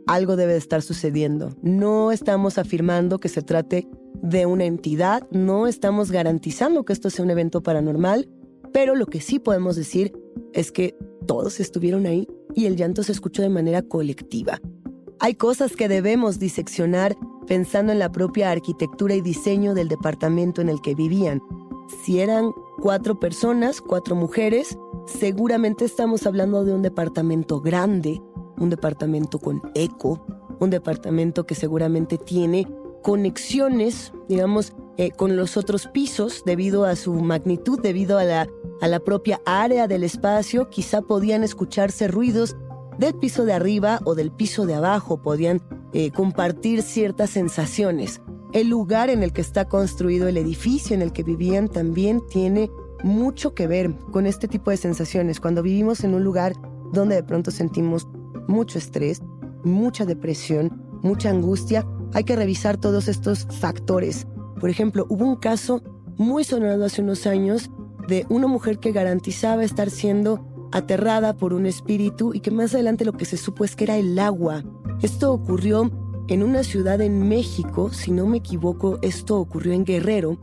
algo 0.08 0.36
debe 0.36 0.54
de 0.54 0.60
estar 0.60 0.82
sucediendo. 0.82 1.56
No 1.62 2.12
estamos 2.12 2.58
afirmando 2.58 3.20
que 3.20 3.30
se 3.30 3.42
trate 3.42 3.88
de 4.22 4.46
una 4.46 4.66
entidad, 4.66 5.28
no 5.32 5.68
estamos 5.68 6.12
garantizando 6.12 6.84
que 6.84 6.94
esto 6.94 7.10
sea 7.10 7.24
un 7.24 7.32
evento 7.32 7.64
paranormal, 7.64 8.30
pero 8.76 8.94
lo 8.94 9.06
que 9.06 9.22
sí 9.22 9.40
podemos 9.40 9.78
decir 9.78 10.12
es 10.52 10.70
que 10.70 10.98
todos 11.28 11.62
estuvieron 11.62 12.06
ahí 12.06 12.28
y 12.54 12.66
el 12.66 12.76
llanto 12.76 13.04
se 13.04 13.14
escuchó 13.14 13.42
de 13.42 13.48
manera 13.48 13.82
colectiva. 13.82 14.60
Hay 15.22 15.36
cosas 15.36 15.78
que 15.78 15.88
debemos 15.88 16.40
diseccionar 16.40 17.16
pensando 17.48 17.94
en 17.94 18.00
la 18.00 18.12
propia 18.12 18.52
arquitectura 18.52 19.16
y 19.16 19.22
diseño 19.22 19.76
del 19.76 19.88
departamento 19.88 20.60
en 20.60 20.68
el 20.68 20.82
que 20.82 20.94
vivían. 20.94 21.42
Si 22.04 22.20
eran 22.20 22.52
cuatro 22.82 23.18
personas, 23.18 23.80
cuatro 23.80 24.14
mujeres, 24.14 24.78
seguramente 25.06 25.86
estamos 25.86 26.28
hablando 26.28 26.66
de 26.66 26.74
un 26.74 26.82
departamento 26.82 27.62
grande, 27.62 28.22
un 28.58 28.70
departamento 28.70 29.40
con 29.40 29.62
eco, 29.74 30.26
un 30.60 30.70
departamento 30.70 31.46
que 31.46 31.56
seguramente 31.56 32.18
tiene 32.18 32.68
conexiones, 33.04 34.12
digamos, 34.28 34.74
eh, 34.98 35.12
con 35.12 35.36
los 35.36 35.58
otros 35.58 35.88
pisos 35.88 36.44
debido 36.46 36.86
a 36.86 36.96
su 36.96 37.14
magnitud, 37.14 37.80
debido 37.82 38.18
a 38.18 38.24
la, 38.24 38.48
a 38.82 38.88
la 38.88 39.00
propia 39.00 39.42
área 39.46 39.88
del 39.88 40.04
espacio. 40.04 40.70
Quizá 40.70 41.02
podían 41.02 41.44
escucharse 41.44 42.08
ruidos 42.08 42.56
del 42.98 43.16
piso 43.16 43.46
de 43.46 43.54
arriba 43.54 44.00
o 44.06 44.16
del 44.16 44.32
piso 44.32 44.66
de 44.66 44.76
abajo, 44.76 45.22
podían 45.22 45.62
eh, 45.94 46.12
compartir 46.12 46.82
ciertas 46.82 47.30
sensaciones. 47.32 48.22
El 48.54 48.70
lugar 48.70 49.10
en 49.10 49.22
el 49.24 49.34
que 49.34 49.42
está 49.42 49.66
construido 49.66 50.28
el 50.28 50.38
edificio 50.38 50.96
en 50.96 51.02
el 51.02 51.12
que 51.12 51.24
vivían 51.24 51.68
también 51.68 52.26
tiene 52.28 52.72
mucho 53.04 53.54
que 53.54 53.68
ver 53.68 53.94
con 54.12 54.26
este 54.26 54.48
tipo 54.48 54.72
de 54.72 54.78
sensaciones. 54.78 55.40
Cuando 55.40 55.62
vivimos 55.62 56.04
en 56.04 56.14
un 56.14 56.24
lugar 56.24 56.54
donde 56.94 57.16
de 57.16 57.24
pronto 57.24 57.52
sentimos 57.52 58.08
mucho 58.48 58.78
estrés, 58.78 59.22
mucha 59.64 60.06
depresión, 60.06 60.72
mucha 61.02 61.30
angustia, 61.30 61.86
hay 62.14 62.24
que 62.24 62.36
revisar 62.36 62.78
todos 62.78 63.08
estos 63.08 63.48
factores. 63.60 64.26
Por 64.60 64.70
ejemplo, 64.70 65.06
hubo 65.10 65.26
un 65.26 65.36
caso 65.36 65.82
muy 66.18 66.44
sonado 66.44 66.86
hace 66.86 67.02
unos 67.02 67.28
años 67.28 67.70
de 68.08 68.26
una 68.30 68.48
mujer 68.48 68.80
que 68.80 68.92
garantizaba 68.92 69.64
estar 69.64 69.90
siendo 69.90 70.46
aterrada 70.72 71.36
por 71.36 71.54
un 71.54 71.66
espíritu 71.66 72.34
y 72.34 72.40
que 72.40 72.52
más 72.52 72.74
adelante 72.74 73.06
lo 73.06 73.14
que 73.14 73.26
se 73.26 73.38
supo 73.38 73.64
es 73.64 73.76
que 73.76 73.86
era 73.86 73.98
el 73.98 74.18
agua 74.20 74.64
esto 75.02 75.34
ocurrió 75.34 75.92
en 76.30 76.42
una 76.42 76.64
ciudad 76.64 77.02
en 77.02 77.28
México, 77.28 77.92
si 77.92 78.12
no 78.12 78.26
me 78.26 78.38
equivoco, 78.38 78.98
esto 79.02 79.40
ocurrió 79.40 79.74
en 79.74 79.84
Guerrero, 79.84 80.38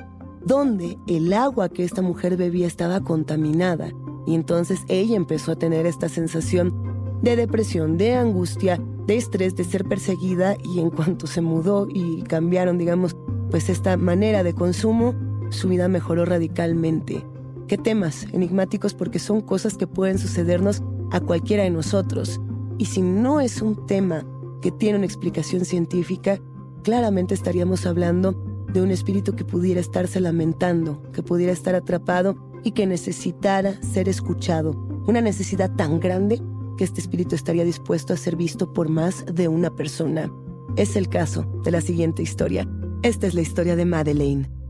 donde 0.44 0.98
el 1.06 1.32
agua 1.32 1.70
que 1.70 1.84
esta 1.84 2.02
mujer 2.02 2.36
bebía 2.36 2.66
estaba 2.66 3.00
contaminada. 3.00 3.90
Y 4.26 4.34
entonces 4.34 4.80
ella 4.88 5.16
empezó 5.16 5.52
a 5.52 5.56
tener 5.56 5.86
esta 5.86 6.08
sensación 6.08 7.18
de 7.22 7.34
depresión, 7.34 7.96
de 7.96 8.14
angustia, 8.14 8.80
de 9.06 9.16
estrés, 9.16 9.56
de 9.56 9.64
ser 9.64 9.84
perseguida 9.84 10.56
y 10.62 10.78
en 10.78 10.90
cuanto 10.90 11.26
se 11.26 11.40
mudó 11.40 11.88
y 11.92 12.22
cambiaron, 12.22 12.78
digamos, 12.78 13.16
pues 13.50 13.68
esta 13.70 13.96
manera 13.96 14.42
de 14.42 14.54
consumo, 14.54 15.14
su 15.50 15.68
vida 15.68 15.88
mejoró 15.88 16.24
radicalmente. 16.24 17.24
¿Qué 17.72 17.78
temas 17.78 18.26
enigmáticos? 18.34 18.92
Porque 18.92 19.18
son 19.18 19.40
cosas 19.40 19.78
que 19.78 19.86
pueden 19.86 20.18
sucedernos 20.18 20.82
a 21.10 21.20
cualquiera 21.20 21.62
de 21.62 21.70
nosotros. 21.70 22.38
Y 22.76 22.84
si 22.84 23.00
no 23.00 23.40
es 23.40 23.62
un 23.62 23.86
tema 23.86 24.26
que 24.60 24.70
tiene 24.70 24.98
una 24.98 25.06
explicación 25.06 25.64
científica, 25.64 26.38
claramente 26.82 27.32
estaríamos 27.32 27.86
hablando 27.86 28.32
de 28.74 28.82
un 28.82 28.90
espíritu 28.90 29.34
que 29.34 29.46
pudiera 29.46 29.80
estarse 29.80 30.20
lamentando, 30.20 31.02
que 31.12 31.22
pudiera 31.22 31.50
estar 31.50 31.74
atrapado 31.74 32.36
y 32.62 32.72
que 32.72 32.86
necesitara 32.86 33.80
ser 33.82 34.06
escuchado. 34.06 34.72
Una 35.06 35.22
necesidad 35.22 35.74
tan 35.74 35.98
grande 35.98 36.42
que 36.76 36.84
este 36.84 37.00
espíritu 37.00 37.34
estaría 37.36 37.64
dispuesto 37.64 38.12
a 38.12 38.18
ser 38.18 38.36
visto 38.36 38.70
por 38.74 38.90
más 38.90 39.24
de 39.24 39.48
una 39.48 39.74
persona. 39.74 40.30
Es 40.76 40.94
el 40.94 41.08
caso 41.08 41.46
de 41.64 41.70
la 41.70 41.80
siguiente 41.80 42.22
historia. 42.22 42.68
Esta 43.02 43.26
es 43.26 43.32
la 43.32 43.40
historia 43.40 43.76
de 43.76 43.86
Madeleine. 43.86 44.61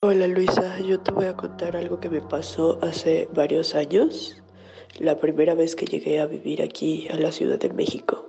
Hola 0.00 0.28
Luisa, 0.28 0.78
yo 0.78 1.00
te 1.00 1.10
voy 1.10 1.24
a 1.24 1.34
contar 1.34 1.76
algo 1.76 1.98
que 1.98 2.08
me 2.08 2.20
pasó 2.20 2.78
hace 2.82 3.28
varios 3.34 3.74
años 3.74 4.40
la 5.00 5.18
primera 5.18 5.56
vez 5.56 5.74
que 5.74 5.86
llegué 5.86 6.20
a 6.20 6.26
vivir 6.26 6.62
aquí 6.62 7.08
a 7.08 7.16
la 7.16 7.32
Ciudad 7.32 7.58
de 7.58 7.70
México. 7.70 8.24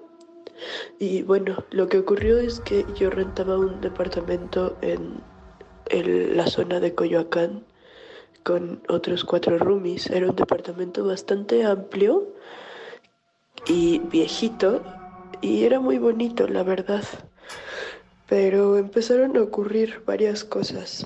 Y 0.97 1.21
bueno, 1.21 1.63
lo 1.69 1.87
que 1.87 1.99
ocurrió 1.99 2.39
es 2.39 2.59
que 2.61 2.87
yo 2.95 3.11
rentaba 3.11 3.59
un 3.59 3.81
departamento 3.81 4.79
en, 4.81 5.21
la 6.35 6.47
zona 6.47 6.79
de 6.79 6.95
Coyoacán 6.95 7.63
con 8.41 8.81
otros 8.89 9.23
cuatro 9.23 9.59
roomies. 9.59 10.09
Era 10.09 10.27
un 10.27 10.35
departamento 10.35 11.05
bastante 11.05 11.65
amplio 11.65 12.33
y 13.67 13.99
viejito 13.99 14.81
y 15.39 15.65
era 15.65 15.79
muy 15.79 15.99
bonito, 15.99 16.47
la 16.47 16.63
verdad. 16.63 17.03
Pero 18.27 18.75
empezaron 18.75 19.37
a 19.37 19.43
ocurrir 19.43 20.01
varias 20.07 20.43
cosas. 20.43 21.05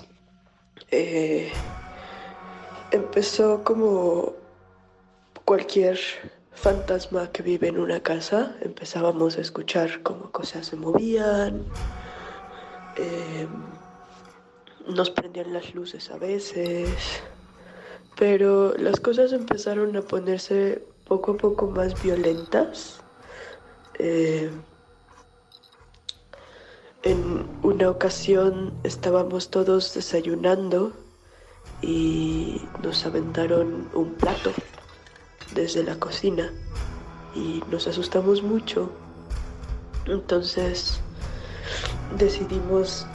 Eh, 0.95 1.51
empezó 2.91 3.63
como 3.63 4.33
cualquier 5.43 5.97
fantasma 6.51 7.31
que 7.31 7.41
vive 7.41 7.67
en 7.67 7.79
una 7.79 7.99
casa, 8.03 8.55
empezábamos 8.61 9.39
a 9.39 9.41
escuchar 9.41 10.03
cómo 10.03 10.31
cosas 10.31 10.67
se 10.67 10.75
movían, 10.75 11.65
em, 12.95 13.49
nos 14.95 15.09
prendían 15.09 15.51
las 15.51 15.73
luces 15.73 16.11
a 16.11 16.19
veces, 16.19 17.23
pero 18.15 18.75
las 18.77 18.99
cosas 18.99 19.33
empezaron 19.33 19.97
a 19.97 20.03
ponerse 20.03 20.85
poco 21.05 21.31
a 21.31 21.37
poco 21.37 21.65
más 21.71 21.99
violentas. 21.99 23.01
Em, 23.97 24.61
en 27.03 27.45
una 27.63 27.89
ocasión 27.89 28.73
estábamos 28.83 29.49
todos 29.49 29.93
desayunando 29.93 30.93
y 31.81 32.61
nos 32.81 33.05
aventaron 33.05 33.89
un 33.93 34.13
plato 34.13 34.51
desde 35.53 35.83
la 35.83 35.99
cocina 35.99 36.51
y 37.35 37.61
nos 37.69 37.87
asustamos 37.87 38.41
mucho. 38.41 38.89
Entonces 40.05 40.99
decidimos 42.17 43.05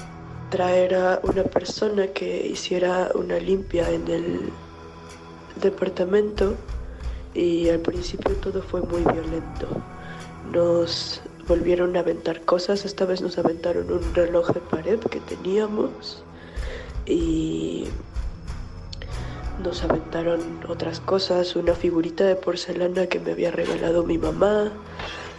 traer 0.50 0.94
a 0.94 1.20
una 1.22 1.44
persona 1.44 2.08
que 2.08 2.46
hiciera 2.46 3.10
una 3.14 3.38
limpia 3.38 3.90
en 3.90 4.06
el 4.08 4.52
departamento 5.62 6.54
y 7.34 7.68
al 7.70 7.80
principio 7.80 8.34
todo 8.36 8.62
fue 8.62 8.82
muy 8.82 9.02
violento. 9.02 9.68
Nos 10.52 11.22
volvieron 11.48 11.96
a 11.96 12.00
aventar 12.00 12.42
cosas, 12.42 12.84
esta 12.84 13.06
vez 13.06 13.22
nos 13.22 13.38
aventaron 13.38 13.90
un 13.90 14.14
reloj 14.14 14.52
de 14.52 14.60
pared 14.60 15.00
que 15.00 15.20
teníamos 15.20 16.22
y 17.06 17.86
nos 19.62 19.82
aventaron 19.82 20.40
otras 20.68 21.00
cosas, 21.00 21.56
una 21.56 21.74
figurita 21.74 22.24
de 22.24 22.36
porcelana 22.36 23.06
que 23.06 23.18
me 23.18 23.32
había 23.32 23.50
regalado 23.50 24.04
mi 24.04 24.18
mamá, 24.18 24.70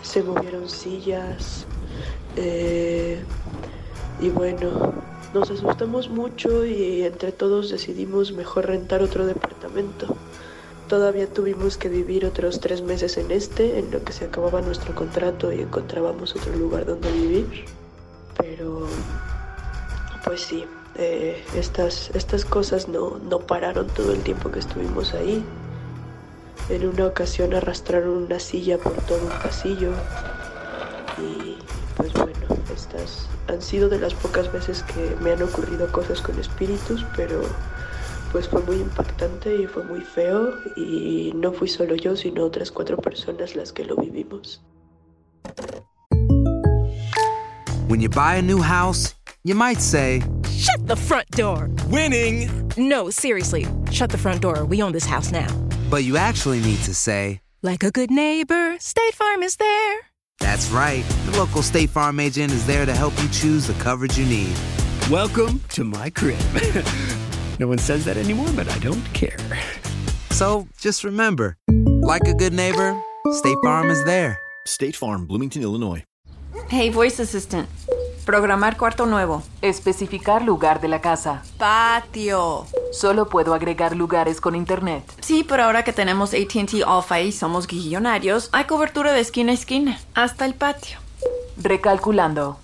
se 0.01 0.23
movieron 0.23 0.67
sillas 0.67 1.65
eh, 2.35 3.19
y 4.19 4.29
bueno, 4.29 4.93
nos 5.33 5.51
asustamos 5.51 6.09
mucho 6.09 6.65
y 6.65 7.03
entre 7.03 7.31
todos 7.31 7.69
decidimos 7.69 8.31
mejor 8.31 8.65
rentar 8.65 9.03
otro 9.03 9.25
departamento. 9.27 10.17
Todavía 10.89 11.27
tuvimos 11.27 11.77
que 11.77 11.87
vivir 11.87 12.25
otros 12.25 12.59
tres 12.59 12.81
meses 12.81 13.17
en 13.17 13.29
este, 13.29 13.77
en 13.77 13.91
lo 13.91 14.03
que 14.03 14.11
se 14.11 14.25
acababa 14.25 14.59
nuestro 14.61 14.95
contrato 14.95 15.53
y 15.53 15.61
encontrábamos 15.61 16.35
otro 16.35 16.55
lugar 16.55 16.87
donde 16.87 17.11
vivir. 17.11 17.65
Pero, 18.35 18.87
pues 20.25 20.41
sí, 20.41 20.65
eh, 20.95 21.45
estas, 21.55 22.09
estas 22.15 22.43
cosas 22.43 22.87
no, 22.87 23.19
no 23.19 23.39
pararon 23.39 23.85
todo 23.85 24.13
el 24.13 24.23
tiempo 24.23 24.51
que 24.51 24.57
estuvimos 24.57 25.13
ahí. 25.13 25.45
En 26.69 26.87
una 26.87 27.05
ocasión 27.05 27.53
arrastraron 27.53 28.23
una 28.23 28.39
silla 28.39 28.79
por 28.79 28.93
todo 28.93 29.21
un 29.21 29.43
pasillo 29.43 29.91
y 31.19 31.57
pues 31.97 32.13
bueno, 32.13 32.47
estas 32.73 33.27
han 33.47 33.61
sido 33.61 33.89
de 33.89 33.99
las 33.99 34.15
pocas 34.15 34.51
veces 34.51 34.83
que 34.83 35.15
me 35.21 35.33
han 35.33 35.43
ocurrido 35.43 35.91
cosas 35.91 36.21
con 36.21 36.39
espíritus, 36.39 37.05
pero 37.15 37.41
pues 38.31 38.47
fue 38.47 38.61
muy 38.63 38.77
impactante 38.77 39.55
y 39.55 39.65
fue 39.67 39.83
muy 39.83 40.01
feo 40.01 40.53
y 40.75 41.31
no 41.35 41.51
fui 41.51 41.67
solo 41.67 41.95
yo, 41.95 42.15
sino 42.15 42.45
otras 42.45 42.71
cuatro 42.71 42.97
personas 42.97 43.55
las 43.55 43.71
que 43.71 43.85
lo 43.85 43.95
vivimos. 43.95 44.61
When 47.87 47.99
you 48.01 48.09
buy 48.09 48.35
a 48.35 48.41
new 48.41 48.61
house, 48.61 49.15
you 49.43 49.55
might 49.55 49.79
say, 49.81 50.21
Shut 50.51 50.85
the 50.87 50.95
front 50.95 51.29
door! 51.31 51.69
Winning! 51.89 52.71
No, 52.77 53.09
seriously, 53.09 53.65
shut 53.91 54.11
the 54.11 54.17
front 54.17 54.41
door. 54.41 54.65
We 54.65 54.83
own 54.83 54.91
this 54.91 55.05
house 55.05 55.31
now. 55.31 55.47
but 55.89 56.03
you 56.03 56.17
actually 56.17 56.59
need 56.59 56.79
to 56.83 56.93
say, 56.93 57.41
Like 57.63 57.83
a 57.83 57.89
good 57.91 58.11
neighbor, 58.11 58.77
State 58.79 59.15
Farm 59.15 59.41
is 59.41 59.55
there. 59.55 59.99
That's 60.39 60.69
right. 60.69 61.03
The 61.25 61.37
local 61.37 61.63
State 61.63 61.89
Farm 61.89 62.19
agent 62.19 62.53
is 62.53 62.65
there 62.67 62.85
to 62.85 62.93
help 62.93 63.13
you 63.21 63.27
choose 63.29 63.65
the 63.67 63.73
coverage 63.81 64.17
you 64.17 64.25
need. 64.25 64.55
Welcome 65.09 65.61
to 65.69 65.83
my 65.83 66.11
crib. 66.11 66.39
no 67.59 67.67
one 67.67 67.77
says 67.77 68.05
that 68.05 68.17
anymore, 68.17 68.49
but 68.55 68.67
I 68.69 68.79
don't 68.79 69.03
care. 69.13 69.37
So 70.31 70.67
just 70.79 71.03
remember, 71.03 71.57
like 72.01 72.27
a 72.27 72.33
good 72.33 72.53
neighbor, 72.53 72.95
State 73.33 73.57
Farm 73.63 73.91
is 73.91 74.03
there. 74.05 74.39
State 74.65 74.95
Farm, 74.95 75.27
Bloomington, 75.27 75.61
Illinois. 75.61 76.03
Hey, 76.69 76.89
Voice 76.89 77.19
Assistant. 77.19 77.67
Programar 78.25 78.77
cuarto 78.77 79.05
nuevo. 79.05 79.41
Especificar 79.61 80.43
lugar 80.43 80.81
de 80.81 80.87
la 80.87 81.01
casa. 81.01 81.41
Patio. 81.57 82.67
Solo 82.91 83.27
puedo 83.27 83.53
agregar 83.53 83.95
lugares 83.95 84.39
con 84.39 84.55
internet. 84.55 85.03
Sí, 85.19 85.43
pero 85.43 85.63
ahora 85.63 85.83
que 85.83 85.93
tenemos 85.93 86.33
ATT 86.33 86.83
Alpha 86.85 87.21
y 87.21 87.31
somos 87.31 87.67
guillonarios, 87.67 88.49
hay 88.51 88.65
cobertura 88.65 89.13
de 89.13 89.21
esquina 89.21 89.51
a 89.51 89.55
esquina, 89.55 89.99
hasta 90.13 90.45
el 90.45 90.53
patio. 90.53 90.99
Recalculando. 91.57 92.59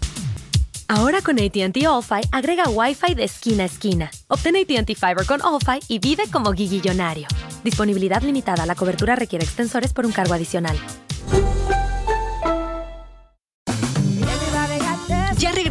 Ahora 0.87 1.21
con 1.21 1.39
ATT 1.39 1.77
All-Fi 1.87 2.29
agrega 2.31 2.69
Wi-Fi 2.69 3.15
de 3.15 3.23
esquina 3.23 3.63
a 3.63 3.65
esquina. 3.65 4.11
Obtén 4.27 4.55
ATT 4.55 4.93
Fiber 4.93 5.25
con 5.25 5.41
All-Fi 5.41 5.79
y 5.87 5.97
vive 5.99 6.23
como 6.31 6.51
guillillonario. 6.51 7.27
Disponibilidad 7.63 8.21
limitada. 8.21 8.65
La 8.67 8.75
cobertura 8.75 9.15
requiere 9.15 9.43
extensores 9.43 9.93
por 9.93 10.05
un 10.05 10.11
cargo 10.11 10.35
adicional. 10.35 10.77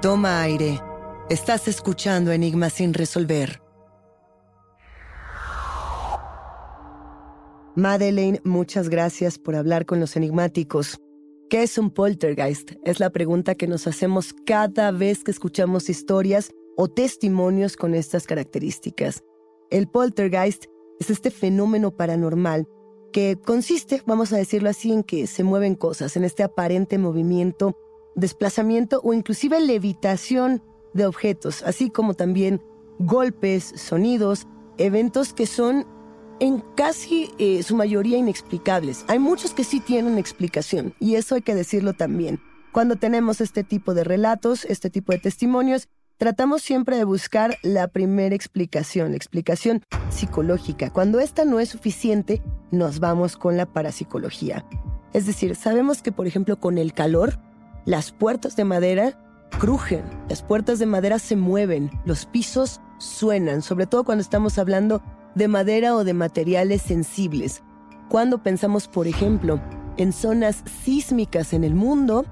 Toma 0.00 0.42
aire. 0.42 0.80
Estás 1.28 1.66
escuchando 1.66 2.30
Enigmas 2.30 2.74
sin 2.74 2.94
resolver. 2.94 3.60
Madeleine, 7.74 8.40
muchas 8.44 8.90
gracias 8.90 9.40
por 9.40 9.56
hablar 9.56 9.86
con 9.86 9.98
los 9.98 10.14
enigmáticos. 10.14 11.00
¿Qué 11.50 11.64
es 11.64 11.78
un 11.78 11.90
poltergeist? 11.90 12.74
Es 12.84 13.00
la 13.00 13.10
pregunta 13.10 13.56
que 13.56 13.66
nos 13.66 13.88
hacemos 13.88 14.36
cada 14.46 14.92
vez 14.92 15.24
que 15.24 15.32
escuchamos 15.32 15.90
historias 15.90 16.52
o 16.76 16.86
testimonios 16.86 17.76
con 17.76 17.96
estas 17.96 18.24
características. 18.28 19.24
El 19.68 19.88
poltergeist 19.88 20.66
es 21.00 21.10
este 21.10 21.32
fenómeno 21.32 21.90
paranormal 21.90 22.68
que 23.12 23.36
consiste, 23.44 24.04
vamos 24.06 24.32
a 24.32 24.36
decirlo 24.36 24.68
así, 24.68 24.92
en 24.92 25.02
que 25.02 25.26
se 25.26 25.42
mueven 25.42 25.74
cosas, 25.74 26.16
en 26.16 26.22
este 26.22 26.44
aparente 26.44 26.98
movimiento, 26.98 27.76
desplazamiento 28.20 29.00
o 29.02 29.14
inclusive 29.14 29.60
levitación 29.60 30.62
de 30.94 31.06
objetos, 31.06 31.62
así 31.62 31.90
como 31.90 32.14
también 32.14 32.62
golpes, 32.98 33.72
sonidos, 33.76 34.46
eventos 34.76 35.32
que 35.32 35.46
son 35.46 35.86
en 36.40 36.62
casi 36.76 37.30
eh, 37.38 37.62
su 37.62 37.76
mayoría 37.76 38.18
inexplicables. 38.18 39.04
Hay 39.08 39.18
muchos 39.18 39.52
que 39.52 39.64
sí 39.64 39.80
tienen 39.80 40.18
explicación 40.18 40.94
y 41.00 41.16
eso 41.16 41.34
hay 41.34 41.42
que 41.42 41.54
decirlo 41.54 41.94
también. 41.94 42.40
Cuando 42.72 42.96
tenemos 42.96 43.40
este 43.40 43.64
tipo 43.64 43.94
de 43.94 44.04
relatos, 44.04 44.64
este 44.64 44.90
tipo 44.90 45.12
de 45.12 45.18
testimonios, 45.18 45.88
tratamos 46.16 46.62
siempre 46.62 46.96
de 46.96 47.04
buscar 47.04 47.56
la 47.62 47.88
primera 47.88 48.34
explicación, 48.34 49.10
la 49.12 49.16
explicación 49.16 49.82
psicológica. 50.10 50.90
Cuando 50.90 51.20
esta 51.20 51.44
no 51.44 51.60
es 51.60 51.70
suficiente, 51.70 52.42
nos 52.70 53.00
vamos 53.00 53.36
con 53.36 53.56
la 53.56 53.66
parapsicología. 53.66 54.64
Es 55.12 55.26
decir, 55.26 55.56
sabemos 55.56 56.02
que, 56.02 56.12
por 56.12 56.26
ejemplo, 56.26 56.60
con 56.60 56.76
el 56.76 56.92
calor, 56.92 57.38
las 57.84 58.12
puertas 58.12 58.56
de 58.56 58.64
madera 58.64 59.18
crujen, 59.58 60.04
las 60.28 60.42
puertas 60.42 60.78
de 60.78 60.86
madera 60.86 61.18
se 61.18 61.36
mueven, 61.36 61.90
los 62.04 62.26
pisos 62.26 62.80
suenan, 62.98 63.62
sobre 63.62 63.86
todo 63.86 64.04
cuando 64.04 64.22
estamos 64.22 64.58
hablando 64.58 65.02
de 65.34 65.48
madera 65.48 65.94
o 65.94 66.04
de 66.04 66.14
materiales 66.14 66.82
sensibles. 66.82 67.62
Cuando 68.08 68.42
pensamos, 68.42 68.88
por 68.88 69.06
ejemplo, 69.06 69.60
en 69.96 70.12
zonas 70.12 70.62
sísmicas 70.82 71.52
en 71.52 71.64
el 71.64 71.74
mundo, 71.74 72.24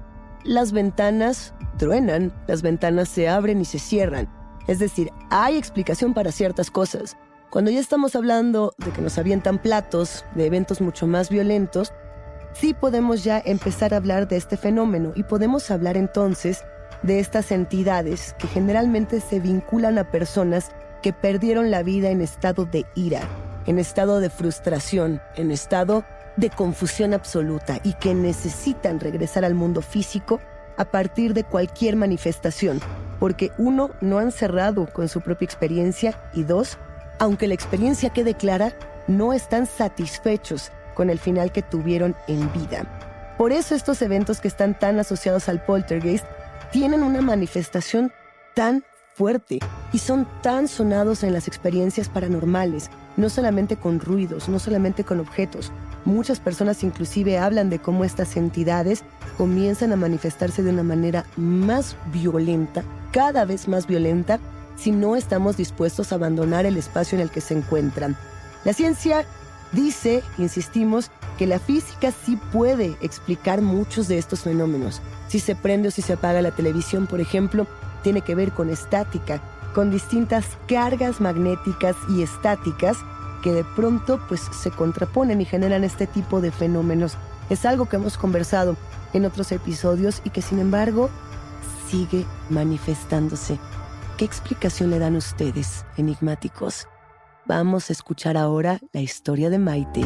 las 0.43 0.71
ventanas 0.71 1.53
truenan, 1.77 2.33
las 2.47 2.61
ventanas 2.61 3.09
se 3.09 3.29
abren 3.29 3.61
y 3.61 3.65
se 3.65 3.79
cierran. 3.79 4.29
Es 4.67 4.79
decir, 4.79 5.11
hay 5.29 5.57
explicación 5.57 6.13
para 6.13 6.31
ciertas 6.31 6.71
cosas. 6.71 7.17
Cuando 7.49 7.71
ya 7.71 7.79
estamos 7.79 8.15
hablando 8.15 8.73
de 8.77 8.91
que 8.91 9.01
nos 9.01 9.17
avientan 9.17 9.61
platos, 9.61 10.25
de 10.35 10.45
eventos 10.45 10.81
mucho 10.81 11.07
más 11.07 11.29
violentos, 11.29 11.93
sí 12.59 12.73
podemos 12.73 13.23
ya 13.23 13.41
empezar 13.43 13.93
a 13.93 13.97
hablar 13.97 14.27
de 14.27 14.37
este 14.37 14.57
fenómeno 14.57 15.11
y 15.15 15.23
podemos 15.23 15.69
hablar 15.69 15.97
entonces 15.97 16.63
de 17.03 17.19
estas 17.19 17.51
entidades 17.51 18.33
que 18.39 18.47
generalmente 18.47 19.21
se 19.21 19.39
vinculan 19.39 19.97
a 19.99 20.09
personas 20.09 20.71
que 21.01 21.13
perdieron 21.13 21.69
la 21.69 21.83
vida 21.83 22.09
en 22.09 22.21
estado 22.21 22.65
de 22.65 22.85
ira, 22.95 23.21
en 23.67 23.77
estado 23.77 24.19
de 24.19 24.29
frustración, 24.29 25.21
en 25.35 25.51
estado 25.51 26.03
de 26.35 26.49
confusión 26.49 27.13
absoluta 27.13 27.79
y 27.83 27.93
que 27.93 28.15
necesitan 28.15 28.99
regresar 28.99 29.45
al 29.45 29.53
mundo 29.53 29.81
físico 29.81 30.39
a 30.77 30.85
partir 30.85 31.33
de 31.33 31.43
cualquier 31.43 31.95
manifestación, 31.95 32.79
porque 33.19 33.51
uno, 33.57 33.91
no 34.01 34.17
han 34.17 34.31
cerrado 34.31 34.87
con 34.91 35.09
su 35.09 35.21
propia 35.21 35.45
experiencia 35.45 36.19
y 36.33 36.43
dos, 36.43 36.77
aunque 37.19 37.47
la 37.47 37.53
experiencia 37.53 38.09
quede 38.09 38.33
clara, 38.33 38.73
no 39.07 39.33
están 39.33 39.65
satisfechos 39.65 40.71
con 40.97 41.11
el 41.11 41.19
final 41.19 41.51
que 41.51 41.61
tuvieron 41.61 42.15
en 42.27 42.51
vida. 42.53 43.35
Por 43.37 43.51
eso 43.51 43.75
estos 43.75 44.01
eventos 44.01 44.41
que 44.41 44.47
están 44.47 44.77
tan 44.77 44.99
asociados 44.99 45.47
al 45.47 45.63
poltergeist 45.63 46.25
tienen 46.71 47.03
una 47.03 47.21
manifestación 47.21 48.11
tan 48.55 48.83
fuerte 49.13 49.59
y 49.93 49.99
son 49.99 50.27
tan 50.41 50.67
sonados 50.67 51.21
en 51.21 51.33
las 51.33 51.47
experiencias 51.47 52.09
paranormales, 52.09 52.89
no 53.15 53.29
solamente 53.29 53.77
con 53.77 53.99
ruidos, 53.99 54.49
no 54.49 54.57
solamente 54.57 55.03
con 55.03 55.19
objetos. 55.19 55.71
Muchas 56.03 56.39
personas 56.39 56.83
inclusive 56.83 57.37
hablan 57.37 57.69
de 57.69 57.77
cómo 57.77 58.03
estas 58.03 58.35
entidades 58.35 59.03
comienzan 59.37 59.91
a 59.91 59.97
manifestarse 59.97 60.63
de 60.63 60.71
una 60.71 60.83
manera 60.83 61.25
más 61.35 61.95
violenta, 62.11 62.83
cada 63.11 63.45
vez 63.45 63.67
más 63.67 63.85
violenta, 63.85 64.39
si 64.75 64.89
no 64.89 65.15
estamos 65.15 65.57
dispuestos 65.57 66.11
a 66.11 66.15
abandonar 66.15 66.65
el 66.65 66.75
espacio 66.75 67.17
en 67.17 67.21
el 67.21 67.29
que 67.29 67.41
se 67.41 67.53
encuentran. 67.53 68.17
La 68.63 68.73
ciencia 68.73 69.25
dice, 69.71 70.23
insistimos, 70.37 71.11
que 71.37 71.47
la 71.47 71.59
física 71.59 72.11
sí 72.11 72.37
puede 72.51 72.97
explicar 73.01 73.61
muchos 73.61 74.07
de 74.07 74.17
estos 74.17 74.41
fenómenos. 74.41 75.01
Si 75.27 75.39
se 75.39 75.55
prende 75.55 75.89
o 75.89 75.91
si 75.91 76.01
se 76.01 76.13
apaga 76.13 76.41
la 76.41 76.51
televisión, 76.51 77.07
por 77.07 77.19
ejemplo, 77.19 77.67
tiene 78.03 78.21
que 78.21 78.35
ver 78.35 78.51
con 78.51 78.69
estática, 78.69 79.41
con 79.73 79.91
distintas 79.91 80.45
cargas 80.67 81.21
magnéticas 81.21 81.95
y 82.09 82.23
estáticas 82.23 82.97
que 83.43 83.53
de 83.53 83.63
pronto 83.63 84.19
pues 84.27 84.41
se 84.41 84.71
contraponen 84.71 85.41
y 85.41 85.45
generan 85.45 85.83
este 85.83 86.07
tipo 86.07 86.41
de 86.41 86.51
fenómenos. 86.51 87.17
Es 87.49 87.65
algo 87.65 87.87
que 87.87 87.97
hemos 87.97 88.17
conversado 88.17 88.75
en 89.13 89.25
otros 89.25 89.51
episodios 89.51 90.21
y 90.23 90.31
que 90.31 90.41
sin 90.41 90.59
embargo 90.59 91.09
sigue 91.89 92.25
manifestándose. 92.49 93.59
¿Qué 94.17 94.25
explicación 94.25 94.89
le 94.89 94.99
dan 94.99 95.15
ustedes, 95.15 95.85
enigmáticos? 95.97 96.87
Vamos 97.47 97.89
a 97.89 97.93
escuchar 97.93 98.35
ahora 98.35 98.81
la 98.91 98.99
historia 98.99 99.49
de 99.49 99.57
Maite. 99.57 100.01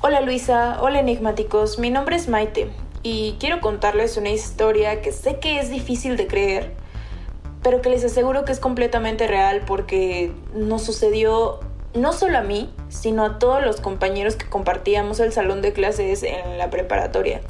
Hola 0.00 0.20
Luisa, 0.20 0.78
hola 0.80 0.98
enigmáticos, 0.98 1.78
mi 1.78 1.90
nombre 1.90 2.16
es 2.16 2.28
Maite 2.28 2.72
y 3.04 3.36
quiero 3.38 3.60
contarles 3.60 4.16
una 4.16 4.30
historia 4.30 5.00
que 5.00 5.12
sé 5.12 5.38
que 5.38 5.60
es 5.60 5.70
difícil 5.70 6.16
de 6.16 6.26
creer, 6.26 6.72
pero 7.62 7.80
que 7.82 7.90
les 7.90 8.04
aseguro 8.04 8.44
que 8.44 8.50
es 8.50 8.58
completamente 8.58 9.28
real 9.28 9.62
porque 9.64 10.32
nos 10.56 10.82
sucedió 10.82 11.60
no 11.94 12.12
solo 12.12 12.38
a 12.38 12.42
mí, 12.42 12.74
sino 12.88 13.24
a 13.24 13.38
todos 13.38 13.62
los 13.64 13.80
compañeros 13.80 14.34
que 14.34 14.48
compartíamos 14.48 15.20
el 15.20 15.32
salón 15.32 15.62
de 15.62 15.72
clases 15.72 16.24
en 16.24 16.58
la 16.58 16.68
preparatoria. 16.68 17.42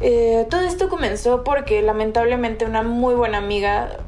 Eh, 0.00 0.46
todo 0.48 0.62
esto 0.62 0.88
comenzó 0.88 1.44
porque 1.44 1.82
lamentablemente 1.82 2.64
una 2.64 2.82
muy 2.82 3.14
buena 3.14 3.38
amiga 3.38 3.98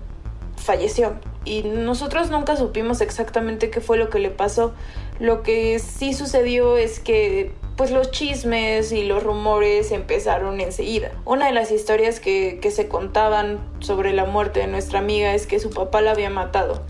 falleció 0.56 1.16
y 1.44 1.62
nosotros 1.64 2.30
nunca 2.30 2.56
supimos 2.56 3.00
exactamente 3.00 3.70
qué 3.70 3.80
fue 3.80 3.98
lo 3.98 4.08
que 4.08 4.18
le 4.18 4.30
pasó. 4.30 4.72
Lo 5.18 5.42
que 5.42 5.78
sí 5.78 6.14
sucedió 6.14 6.76
es 6.76 7.00
que 7.00 7.52
pues 7.76 7.90
los 7.90 8.10
chismes 8.10 8.92
y 8.92 9.04
los 9.04 9.22
rumores 9.22 9.90
empezaron 9.92 10.60
enseguida. 10.60 11.10
Una 11.24 11.46
de 11.46 11.52
las 11.52 11.72
historias 11.72 12.20
que, 12.20 12.60
se 12.70 12.88
contaban 12.88 13.60
sobre 13.80 14.12
la 14.12 14.24
muerte 14.24 14.60
de 14.60 14.66
nuestra 14.66 14.98
amiga 14.98 15.34
es 15.34 15.46
que 15.46 15.58
su 15.58 15.70
papá 15.70 16.00
la 16.00 16.12
había 16.12 16.30
matado. 16.30 16.82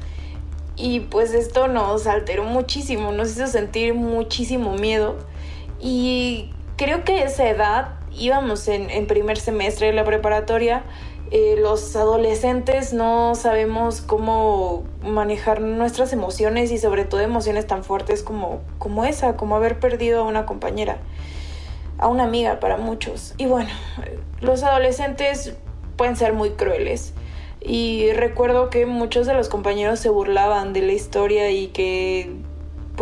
Y 0.77 1.01
pues 1.01 1.35
esto 1.35 1.69
nos 1.69 2.07
alteró 2.07 2.45
muchísimo, 2.45 3.13
nos 3.13 3.33
hizo 3.33 3.47
sentir 3.47 3.95
muchísimo 3.95 4.75
miedo. 4.75 5.17
Y 5.81 6.51
creo 6.77 7.05
que 7.05 7.23
esa 7.23 7.49
edad 7.49 8.02
íbamos 8.17 8.69
en, 8.69 9.07
primer 9.07 9.39
semestre 9.39 9.89
de 9.89 9.93
la 9.93 10.05
preparatoria 10.05 10.85
eh, 11.35 11.57
los 11.59 11.97
adolescentes 11.97 12.93
no 12.93 13.35
sabemos 13.35 14.03
cómo 14.03 14.85
manejar 15.03 15.63
nuestras 15.63 16.13
emociones 16.13 16.71
y 16.71 16.77
sobre 16.77 17.07
todo 17.07 17.21
emociones 17.21 17.67
tan 17.67 17.85
fuertes 17.85 18.23
como, 18.23 18.61
como 18.77 19.07
esa, 19.07 19.35
como 19.35 19.57
haber 19.57 19.81
perdido 19.81 20.21
a 20.21 20.27
una 20.27 20.45
compañera, 20.45 20.99
a 21.97 22.09
una 22.09 22.25
amiga 22.25 22.61
para 22.61 22.77
muchos. 22.77 23.33
Y 23.39 23.47
bueno, 23.47 23.71
los 24.43 24.63
adolescentes 24.63 25.55
pueden 25.97 26.17
ser 26.17 26.35
muy 26.35 26.51
crueles. 26.51 27.15
Y 27.63 28.13
recuerdo 28.13 28.69
que 28.69 28.85
muchos 28.85 29.27
de 29.27 29.33
los 29.33 29.49
compañeros 29.49 30.01
se 30.01 30.11
burlaban 30.11 30.75
de 30.75 30.83
la 30.83 30.93
historia 30.93 31.51
y 31.51 31.69
que 31.69 32.42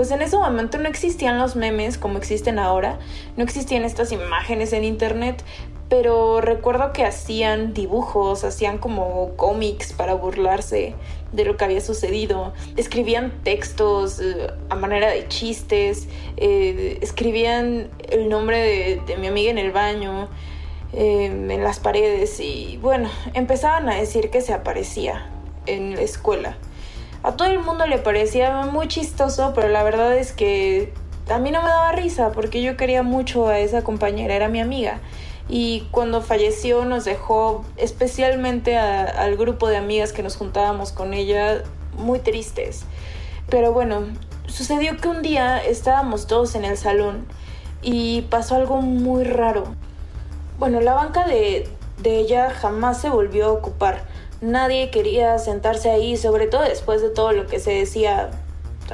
pues 0.00 0.12
en 0.12 0.22
ese 0.22 0.38
momento 0.38 0.78
no 0.78 0.88
existían 0.88 1.36
los 1.36 1.56
memes 1.56 1.98
como 1.98 2.16
existen 2.16 2.58
ahora, 2.58 2.98
no 3.36 3.44
existían 3.44 3.84
estas 3.84 4.12
imágenes 4.12 4.72
en 4.72 4.82
internet, 4.82 5.44
pero 5.90 6.40
recuerdo 6.40 6.94
que 6.94 7.04
hacían 7.04 7.74
dibujos, 7.74 8.42
hacían 8.44 8.78
como 8.78 9.36
cómics 9.36 9.92
para 9.92 10.14
burlarse 10.14 10.94
de 11.32 11.44
lo 11.44 11.58
que 11.58 11.66
había 11.66 11.82
sucedido, 11.82 12.54
escribían 12.78 13.42
textos 13.44 14.20
eh, 14.20 14.46
a 14.70 14.74
manera 14.74 15.10
de 15.10 15.28
chistes, 15.28 16.08
eh, 16.38 16.96
escribían 17.02 17.90
el 18.08 18.30
nombre 18.30 19.02
de, 19.06 19.16
mi 19.18 19.26
amiga 19.26 19.50
en 19.50 19.58
el 19.58 19.70
baño, 19.70 20.30
em, 20.94 21.50
en 21.50 21.62
las 21.62 21.78
paredes 21.78 22.40
y 22.40 22.78
bueno, 22.80 23.10
empezaban 23.34 23.86
a 23.90 23.96
decir 23.96 24.30
que 24.30 24.40
se 24.40 24.54
aparecía 24.54 25.28
en 25.66 25.94
la 25.94 26.00
escuela. 26.00 26.56
A 27.22 27.32
todo 27.32 27.48
el 27.48 27.58
mundo 27.58 27.86
le 27.86 27.98
parecía 27.98 28.62
muy 28.62 28.88
chistoso, 28.88 29.52
pero 29.54 29.68
la 29.68 29.82
verdad 29.82 30.16
es 30.16 30.32
que 30.32 30.92
a 31.28 31.38
mí 31.38 31.50
no 31.50 31.62
me 31.62 31.68
daba 31.68 31.92
risa 31.92 32.32
porque 32.32 32.62
yo 32.62 32.76
quería 32.76 33.02
mucho 33.02 33.48
a 33.48 33.58
esa 33.58 33.82
compañera, 33.82 34.34
era 34.34 34.48
mi 34.48 34.60
amiga 34.60 35.00
y 35.50 35.88
cuando 35.90 36.22
falleció 36.22 36.84
nos 36.84 37.04
dejó 37.04 37.64
especialmente 37.76 38.78
al 38.78 39.36
grupo 39.36 39.68
de 39.68 39.76
amigas 39.76 40.12
que 40.12 40.22
nos 40.22 40.36
juntábamos 40.36 40.92
con 40.92 41.12
ella 41.12 41.64
muy 41.98 42.20
tristes. 42.20 42.84
Pero 43.48 43.72
bueno, 43.72 44.04
sucedió 44.46 44.96
que 44.96 45.08
un 45.08 45.22
día 45.22 45.58
estábamos 45.58 46.28
todos 46.28 46.54
en 46.54 46.64
el 46.64 46.76
salón 46.76 47.26
y 47.82 48.22
pasó 48.22 48.54
algo 48.54 48.80
muy 48.80 49.24
raro. 49.24 49.64
Bueno, 50.58 50.80
la 50.80 50.94
banca 50.94 51.26
de, 51.26 51.68
de 51.98 52.18
ella 52.18 52.50
jamás 52.50 53.00
se 53.00 53.10
volvió 53.10 53.46
a 53.46 53.52
ocupar. 53.52 54.04
Nadie 54.40 54.90
quería 54.90 55.38
sentarse 55.38 55.90
ahí, 55.90 56.16
sobre 56.16 56.46
todo 56.46 56.62
después 56.62 57.02
de 57.02 57.10
todo 57.10 57.32
lo 57.32 57.46
que 57.46 57.60
se 57.60 57.72
decía 57.72 58.30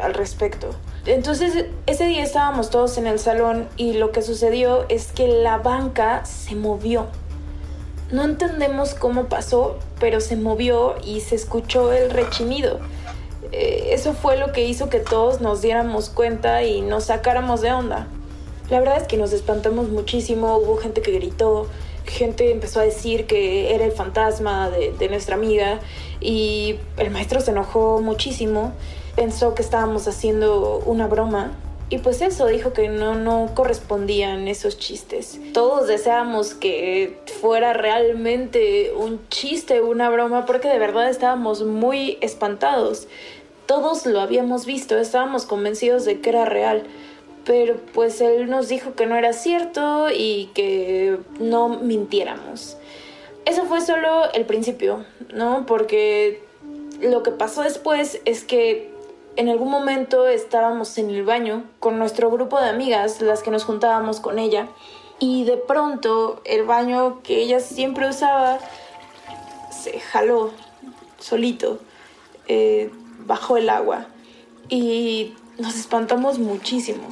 al 0.00 0.14
respecto. 0.14 0.70
Entonces 1.06 1.66
ese 1.86 2.06
día 2.06 2.24
estábamos 2.24 2.70
todos 2.70 2.98
en 2.98 3.06
el 3.06 3.18
salón 3.18 3.68
y 3.76 3.92
lo 3.92 4.10
que 4.10 4.22
sucedió 4.22 4.86
es 4.88 5.12
que 5.12 5.28
la 5.28 5.58
banca 5.58 6.24
se 6.26 6.56
movió. 6.56 7.06
No 8.10 8.24
entendemos 8.24 8.94
cómo 8.94 9.26
pasó, 9.26 9.78
pero 10.00 10.20
se 10.20 10.36
movió 10.36 10.96
y 11.04 11.20
se 11.20 11.36
escuchó 11.36 11.92
el 11.92 12.10
rechinido. 12.10 12.80
Eh, 13.52 13.90
eso 13.92 14.14
fue 14.14 14.36
lo 14.36 14.52
que 14.52 14.64
hizo 14.64 14.88
que 14.88 15.00
todos 15.00 15.40
nos 15.40 15.62
diéramos 15.62 16.10
cuenta 16.10 16.62
y 16.64 16.80
nos 16.80 17.04
sacáramos 17.04 17.60
de 17.60 17.72
onda. 17.72 18.08
La 18.68 18.80
verdad 18.80 18.96
es 18.96 19.04
que 19.04 19.16
nos 19.16 19.32
espantamos 19.32 19.88
muchísimo, 19.88 20.56
hubo 20.56 20.76
gente 20.76 21.02
que 21.02 21.12
gritó, 21.12 21.68
gente 22.06 22.50
empezó 22.50 22.80
a 22.80 22.84
decir 22.84 23.26
que 23.26 23.74
era 23.74 23.84
el 23.84 23.92
fantasma 23.92 24.70
de, 24.70 25.08
nuestra 25.08 25.34
amiga 25.36 25.80
y 26.20 26.76
el 26.96 27.10
maestro 27.10 27.40
se 27.40 27.50
enojó 27.50 28.00
muchísimo 28.00 28.72
pensó 29.16 29.54
que 29.54 29.62
estábamos 29.62 30.06
haciendo 30.06 30.82
una 30.86 31.08
broma. 31.08 31.52
Y 31.88 31.98
pues 31.98 32.20
eso, 32.20 32.46
dijo 32.46 32.72
que 32.72 32.88
no, 32.88 33.14
no 33.14 33.50
correspondían 33.54 34.48
esos 34.48 34.76
chistes. 34.76 35.40
Todos 35.52 35.86
deseábamos 35.86 36.52
que 36.52 37.20
fuera 37.40 37.72
realmente 37.72 38.92
un 38.96 39.20
chiste, 39.28 39.80
una 39.82 40.10
broma, 40.10 40.46
porque 40.46 40.68
de 40.68 40.78
verdad 40.78 41.08
estábamos 41.08 41.62
muy 41.62 42.18
espantados. 42.20 43.06
Todos 43.66 44.04
lo 44.04 44.20
habíamos 44.20 44.66
visto, 44.66 44.98
estábamos 44.98 45.46
convencidos 45.46 46.04
de 46.04 46.20
que 46.20 46.30
era 46.30 46.44
real. 46.44 46.86
Pero 47.46 47.76
pues 47.94 48.20
él 48.20 48.50
nos 48.50 48.68
dijo 48.68 48.94
que 48.94 49.06
no 49.06 49.16
era 49.16 49.32
cierto 49.32 50.08
y 50.10 50.50
que 50.54 51.18
no 51.38 51.68
mintiéramos. 51.68 52.76
Eso 53.46 53.64
fue 53.64 53.80
solo 53.80 54.30
el 54.34 54.44
principio, 54.44 55.04
¿no? 55.32 55.64
Porque 55.64 56.42
lo 57.00 57.22
que 57.22 57.30
pasó 57.30 57.62
después 57.62 58.20
es 58.24 58.42
que 58.42 58.90
en 59.36 59.48
algún 59.48 59.70
momento 59.70 60.26
estábamos 60.26 60.98
en 60.98 61.10
el 61.10 61.22
baño 61.22 61.64
con 61.78 61.98
nuestro 61.98 62.30
grupo 62.30 62.60
de 62.60 62.68
amigas, 62.68 63.20
las 63.20 63.42
que 63.42 63.50
nos 63.50 63.64
juntábamos 63.64 64.18
con 64.18 64.38
ella, 64.38 64.68
y 65.20 65.44
de 65.44 65.56
pronto 65.56 66.40
el 66.44 66.64
baño 66.64 67.22
que 67.22 67.40
ella 67.40 67.60
siempre 67.60 68.08
usaba 68.08 68.58
se 69.70 70.00
jaló 70.00 70.50
solito, 71.18 71.78
eh, 72.48 72.90
bajó 73.20 73.56
el 73.56 73.68
agua 73.68 74.06
y 74.68 75.34
nos 75.58 75.76
espantamos 75.76 76.38
muchísimo. 76.38 77.06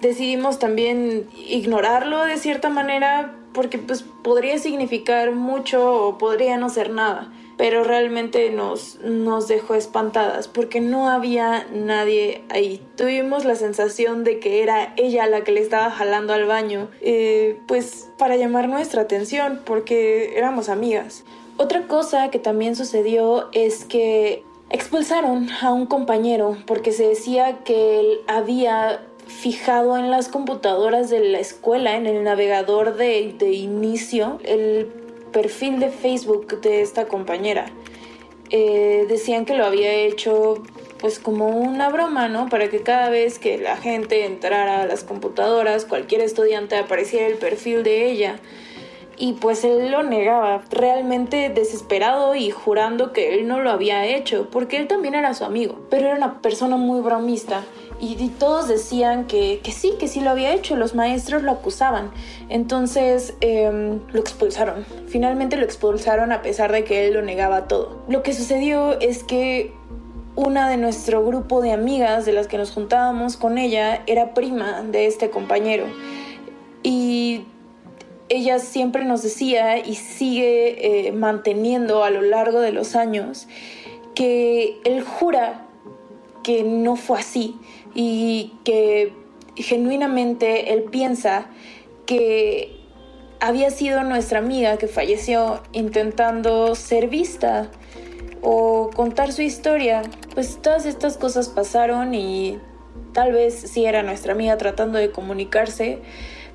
Decidimos 0.00 0.58
también 0.58 1.26
ignorarlo 1.34 2.24
de 2.24 2.36
cierta 2.36 2.68
manera 2.68 3.34
porque 3.52 3.78
pues 3.78 4.02
podría 4.22 4.58
significar 4.58 5.32
mucho 5.32 6.06
o 6.06 6.18
podría 6.18 6.56
no 6.58 6.68
ser 6.68 6.90
nada 6.90 7.32
pero 7.58 7.82
realmente 7.82 8.50
nos, 8.50 9.00
nos 9.02 9.48
dejó 9.48 9.74
espantadas 9.74 10.46
porque 10.46 10.80
no 10.80 11.10
había 11.10 11.66
nadie 11.74 12.44
ahí. 12.48 12.80
Tuvimos 12.96 13.44
la 13.44 13.56
sensación 13.56 14.22
de 14.22 14.38
que 14.38 14.62
era 14.62 14.94
ella 14.96 15.26
la 15.26 15.42
que 15.42 15.52
le 15.52 15.60
estaba 15.60 15.90
jalando 15.90 16.32
al 16.32 16.46
baño, 16.46 16.88
eh, 17.00 17.58
pues 17.66 18.08
para 18.16 18.36
llamar 18.36 18.68
nuestra 18.68 19.02
atención 19.02 19.60
porque 19.66 20.38
éramos 20.38 20.68
amigas. 20.68 21.24
Otra 21.56 21.88
cosa 21.88 22.30
que 22.30 22.38
también 22.38 22.76
sucedió 22.76 23.48
es 23.52 23.84
que 23.84 24.44
expulsaron 24.70 25.48
a 25.60 25.72
un 25.72 25.86
compañero 25.86 26.56
porque 26.64 26.92
se 26.92 27.08
decía 27.08 27.64
que 27.64 27.98
él 27.98 28.20
había 28.28 29.04
fijado 29.28 29.96
en 29.96 30.10
las 30.10 30.28
computadoras 30.28 31.10
de 31.10 31.20
la 31.20 31.38
escuela, 31.38 31.96
en 31.96 32.06
el 32.06 32.24
navegador 32.24 32.96
de, 32.96 33.34
de 33.38 33.52
inicio, 33.52 34.40
el 34.44 34.90
perfil 35.32 35.78
de 35.78 35.90
Facebook 35.90 36.60
de 36.60 36.82
esta 36.82 37.06
compañera. 37.06 37.66
Eh, 38.50 39.04
decían 39.08 39.44
que 39.44 39.54
lo 39.54 39.66
había 39.66 39.92
hecho 39.92 40.62
pues 40.98 41.18
como 41.18 41.48
una 41.48 41.90
broma, 41.90 42.28
¿no? 42.28 42.48
Para 42.48 42.68
que 42.70 42.80
cada 42.80 43.08
vez 43.08 43.38
que 43.38 43.58
la 43.58 43.76
gente 43.76 44.24
entrara 44.24 44.82
a 44.82 44.86
las 44.86 45.04
computadoras, 45.04 45.84
cualquier 45.84 46.22
estudiante 46.22 46.76
apareciera 46.76 47.26
el 47.26 47.36
perfil 47.36 47.82
de 47.84 48.10
ella. 48.10 48.40
Y 49.16 49.34
pues 49.34 49.64
él 49.64 49.90
lo 49.90 50.02
negaba, 50.02 50.62
realmente 50.70 51.50
desesperado 51.50 52.34
y 52.34 52.50
jurando 52.50 53.12
que 53.12 53.34
él 53.34 53.48
no 53.48 53.60
lo 53.60 53.70
había 53.70 54.06
hecho, 54.06 54.48
porque 54.50 54.76
él 54.76 54.86
también 54.86 55.14
era 55.14 55.34
su 55.34 55.44
amigo, 55.44 55.80
pero 55.90 56.06
era 56.06 56.16
una 56.16 56.40
persona 56.40 56.76
muy 56.76 57.00
bromista 57.00 57.64
y, 58.00 58.28
todos 58.38 58.68
decían 58.68 59.26
que, 59.26 59.60
sí, 59.72 59.94
que 59.98 60.06
sí 60.08 60.20
lo 60.20 60.30
había 60.30 60.54
hecho, 60.54 60.76
los 60.76 60.94
maestros 60.94 61.42
lo 61.42 61.52
acusaban. 61.52 62.10
Entonces 62.48 63.34
em, 63.40 64.00
lo 64.12 64.20
expulsaron. 64.20 64.84
Finalmente 65.08 65.56
lo 65.56 65.64
expulsaron 65.64 66.32
a 66.32 66.42
pesar 66.42 66.70
de 66.72 66.84
que 66.84 67.06
él 67.06 67.14
lo 67.14 67.22
negaba 67.22 67.66
todo. 67.66 68.02
Lo 68.08 68.22
que 68.22 68.34
sucedió 68.34 68.98
es 69.00 69.24
que 69.24 69.72
una 70.36 70.68
de 70.68 70.76
nuestro 70.76 71.24
grupo 71.24 71.60
de 71.60 71.72
amigas 71.72 72.24
de 72.24 72.32
las 72.32 72.46
que 72.46 72.58
nos 72.58 72.70
juntábamos 72.70 73.36
con 73.36 73.58
ella 73.58 74.02
era 74.06 74.34
prima 74.34 74.82
de 74.82 75.06
este 75.06 75.30
compañero. 75.30 75.86
Y 76.84 77.46
ella 78.28 78.60
siempre 78.60 79.04
nos 79.04 79.22
decía 79.22 79.78
y 79.78 79.96
sigue 79.96 81.08
eh, 81.08 81.12
manteniendo 81.12 82.04
a 82.04 82.10
lo 82.10 82.22
largo 82.22 82.60
de 82.60 82.70
los 82.70 82.94
años 82.94 83.48
que 84.14 84.78
él 84.84 85.02
jura 85.02 85.64
que 86.44 86.62
no 86.62 86.96
fue 86.96 87.18
así 87.18 87.58
y 88.00 88.52
que 88.62 89.12
genuinamente 89.56 90.72
él 90.72 90.84
piensa 90.84 91.48
que 92.06 92.76
había 93.40 93.70
sido 93.70 94.04
nuestra 94.04 94.38
amiga 94.38 94.76
que 94.76 94.86
falleció 94.86 95.64
intentando 95.72 96.76
ser 96.76 97.08
vista 97.08 97.72
o 98.40 98.90
contar 98.94 99.32
su 99.32 99.42
historia. 99.42 100.02
Pues 100.32 100.62
todas 100.62 100.86
estas 100.86 101.16
cosas 101.16 101.48
pasaron 101.48 102.14
y 102.14 102.60
tal 103.14 103.32
vez 103.32 103.54
sí 103.54 103.84
era 103.84 104.04
nuestra 104.04 104.32
amiga 104.32 104.56
tratando 104.58 104.96
de 104.96 105.10
comunicarse, 105.10 105.98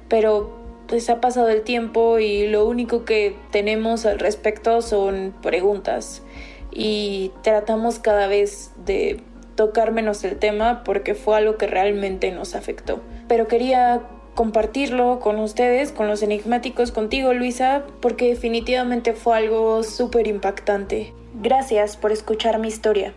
pero 0.08 0.58
pues 0.88 1.10
ha 1.10 1.20
pasado 1.20 1.50
el 1.50 1.64
tiempo 1.64 2.20
y 2.20 2.48
lo 2.48 2.66
único 2.66 3.04
que 3.04 3.36
tenemos 3.52 4.06
al 4.06 4.20
respecto 4.20 4.82
son 4.82 5.36
preguntas 5.42 6.24
y 6.72 7.34
tratamos 7.42 8.00
cada 8.00 8.28
vez 8.28 8.72
de 8.86 9.22
tocar 9.56 9.92
menos 9.92 10.24
el 10.24 10.38
tema 10.38 10.84
porque 10.84 11.16
fue 11.16 11.38
algo 11.38 11.58
que 11.58 11.68
realmente 11.68 12.32
nos 12.32 12.56
afectó. 12.56 13.02
Pero 13.28 13.48
quería 13.48 14.02
compartirlo 14.36 15.20
con 15.20 15.40
ustedes, 15.40 15.92
con 15.92 16.08
los 16.08 16.24
enigmáticos, 16.24 16.92
contigo 16.92 17.34
Luisa, 17.34 17.86
porque 18.02 18.30
definitivamente 18.30 19.14
fue 19.14 19.38
algo 19.38 19.84
súper 19.84 20.28
impactante. 20.28 21.14
Gracias 21.42 21.98
por 21.98 22.12
escuchar 22.12 22.60
mi 22.60 22.68
historia. 22.68 23.14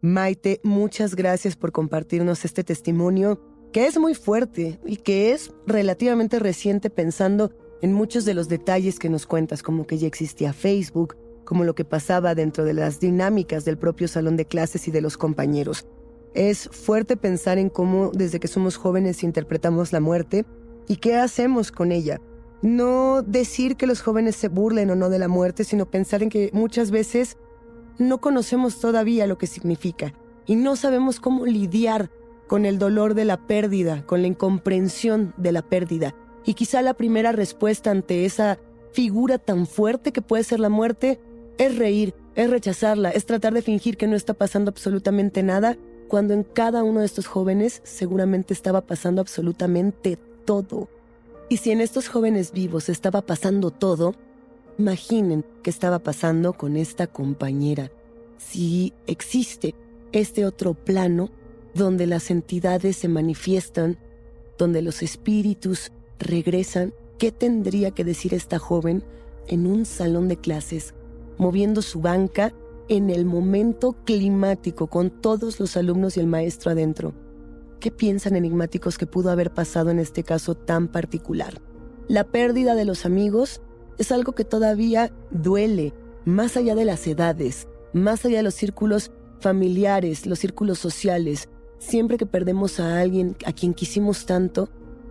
Maite, 0.00 0.60
muchas 0.62 1.16
gracias 1.16 1.56
por 1.56 1.72
compartirnos 1.72 2.44
este 2.44 2.62
testimonio 2.62 3.40
que 3.72 3.86
es 3.86 3.98
muy 3.98 4.14
fuerte 4.14 4.78
y 4.86 4.96
que 4.96 5.32
es 5.32 5.52
relativamente 5.66 6.38
reciente 6.38 6.88
pensando 6.88 7.50
en 7.82 7.92
muchos 7.92 8.24
de 8.24 8.34
los 8.34 8.48
detalles 8.48 8.98
que 8.98 9.08
nos 9.08 9.26
cuentas, 9.26 9.62
como 9.62 9.86
que 9.86 9.98
ya 9.98 10.06
existía 10.06 10.52
Facebook, 10.52 11.16
como 11.48 11.64
lo 11.64 11.74
que 11.74 11.86
pasaba 11.86 12.34
dentro 12.34 12.66
de 12.66 12.74
las 12.74 13.00
dinámicas 13.00 13.64
del 13.64 13.78
propio 13.78 14.06
salón 14.06 14.36
de 14.36 14.44
clases 14.44 14.86
y 14.86 14.90
de 14.90 15.00
los 15.00 15.16
compañeros. 15.16 15.86
Es 16.34 16.68
fuerte 16.68 17.16
pensar 17.16 17.56
en 17.56 17.70
cómo 17.70 18.10
desde 18.12 18.38
que 18.38 18.48
somos 18.48 18.76
jóvenes 18.76 19.24
interpretamos 19.24 19.90
la 19.90 20.00
muerte 20.00 20.44
y 20.88 20.96
qué 20.96 21.16
hacemos 21.16 21.72
con 21.72 21.90
ella. 21.90 22.20
No 22.60 23.22
decir 23.22 23.76
que 23.76 23.86
los 23.86 24.02
jóvenes 24.02 24.36
se 24.36 24.48
burlen 24.48 24.90
o 24.90 24.94
no 24.94 25.08
de 25.08 25.18
la 25.18 25.28
muerte, 25.28 25.64
sino 25.64 25.90
pensar 25.90 26.22
en 26.22 26.28
que 26.28 26.50
muchas 26.52 26.90
veces 26.90 27.38
no 27.96 28.20
conocemos 28.20 28.78
todavía 28.78 29.26
lo 29.26 29.38
que 29.38 29.46
significa 29.46 30.12
y 30.44 30.54
no 30.54 30.76
sabemos 30.76 31.18
cómo 31.18 31.46
lidiar 31.46 32.10
con 32.46 32.66
el 32.66 32.78
dolor 32.78 33.14
de 33.14 33.24
la 33.24 33.46
pérdida, 33.46 34.04
con 34.04 34.20
la 34.20 34.28
incomprensión 34.28 35.32
de 35.38 35.52
la 35.52 35.62
pérdida. 35.62 36.14
Y 36.44 36.52
quizá 36.52 36.82
la 36.82 36.92
primera 36.92 37.32
respuesta 37.32 37.90
ante 37.90 38.26
esa 38.26 38.58
figura 38.92 39.38
tan 39.38 39.66
fuerte 39.66 40.12
que 40.12 40.20
puede 40.20 40.44
ser 40.44 40.60
la 40.60 40.68
muerte 40.68 41.18
es 41.58 41.76
reír, 41.76 42.14
es 42.36 42.48
rechazarla, 42.48 43.10
es 43.10 43.26
tratar 43.26 43.52
de 43.52 43.62
fingir 43.62 43.96
que 43.96 44.06
no 44.06 44.16
está 44.16 44.32
pasando 44.32 44.70
absolutamente 44.70 45.42
nada, 45.42 45.76
cuando 46.06 46.32
en 46.32 46.44
cada 46.44 46.84
uno 46.84 47.00
de 47.00 47.06
estos 47.06 47.26
jóvenes 47.26 47.82
seguramente 47.84 48.54
estaba 48.54 48.80
pasando 48.80 49.20
absolutamente 49.20 50.18
todo. 50.44 50.88
Y 51.48 51.58
si 51.58 51.70
en 51.70 51.80
estos 51.80 52.08
jóvenes 52.08 52.52
vivos 52.52 52.88
estaba 52.88 53.22
pasando 53.22 53.70
todo, 53.70 54.14
imaginen 54.78 55.44
qué 55.62 55.70
estaba 55.70 55.98
pasando 55.98 56.52
con 56.52 56.76
esta 56.76 57.06
compañera. 57.06 57.90
Si 58.38 58.92
existe 59.06 59.74
este 60.12 60.46
otro 60.46 60.74
plano 60.74 61.30
donde 61.74 62.06
las 62.06 62.30
entidades 62.30 62.96
se 62.96 63.08
manifiestan, 63.08 63.98
donde 64.56 64.80
los 64.80 65.02
espíritus 65.02 65.90
regresan, 66.18 66.94
¿qué 67.18 67.32
tendría 67.32 67.90
que 67.90 68.04
decir 68.04 68.32
esta 68.32 68.58
joven 68.58 69.02
en 69.48 69.66
un 69.66 69.84
salón 69.84 70.28
de 70.28 70.36
clases 70.36 70.94
moviendo 71.38 71.82
su 71.82 72.00
banca 72.00 72.52
en 72.88 73.10
el 73.10 73.24
momento 73.24 73.96
climático 74.04 74.86
con 74.86 75.10
todos 75.10 75.60
los 75.60 75.76
alumnos 75.76 76.16
y 76.16 76.20
el 76.20 76.26
maestro 76.26 76.72
adentro. 76.72 77.14
¿Qué 77.80 77.90
piensan 77.90 78.34
enigmáticos 78.34 78.98
que 78.98 79.06
pudo 79.06 79.30
haber 79.30 79.52
pasado 79.52 79.90
en 79.90 79.98
este 79.98 80.24
caso 80.24 80.54
tan 80.54 80.88
particular? 80.88 81.60
La 82.08 82.24
pérdida 82.24 82.74
de 82.74 82.84
los 82.84 83.04
amigos 83.04 83.60
es 83.98 84.10
algo 84.10 84.32
que 84.34 84.44
todavía 84.44 85.12
duele, 85.30 85.92
más 86.24 86.56
allá 86.56 86.74
de 86.74 86.84
las 86.84 87.06
edades, 87.06 87.68
más 87.92 88.24
allá 88.24 88.38
de 88.38 88.42
los 88.42 88.54
círculos 88.54 89.12
familiares, 89.40 90.26
los 90.26 90.38
círculos 90.38 90.78
sociales. 90.78 91.48
Siempre 91.78 92.16
que 92.16 92.26
perdemos 92.26 92.80
a 92.80 92.98
alguien 93.00 93.36
a 93.44 93.52
quien 93.52 93.74
quisimos 93.74 94.26
tanto, 94.26 94.68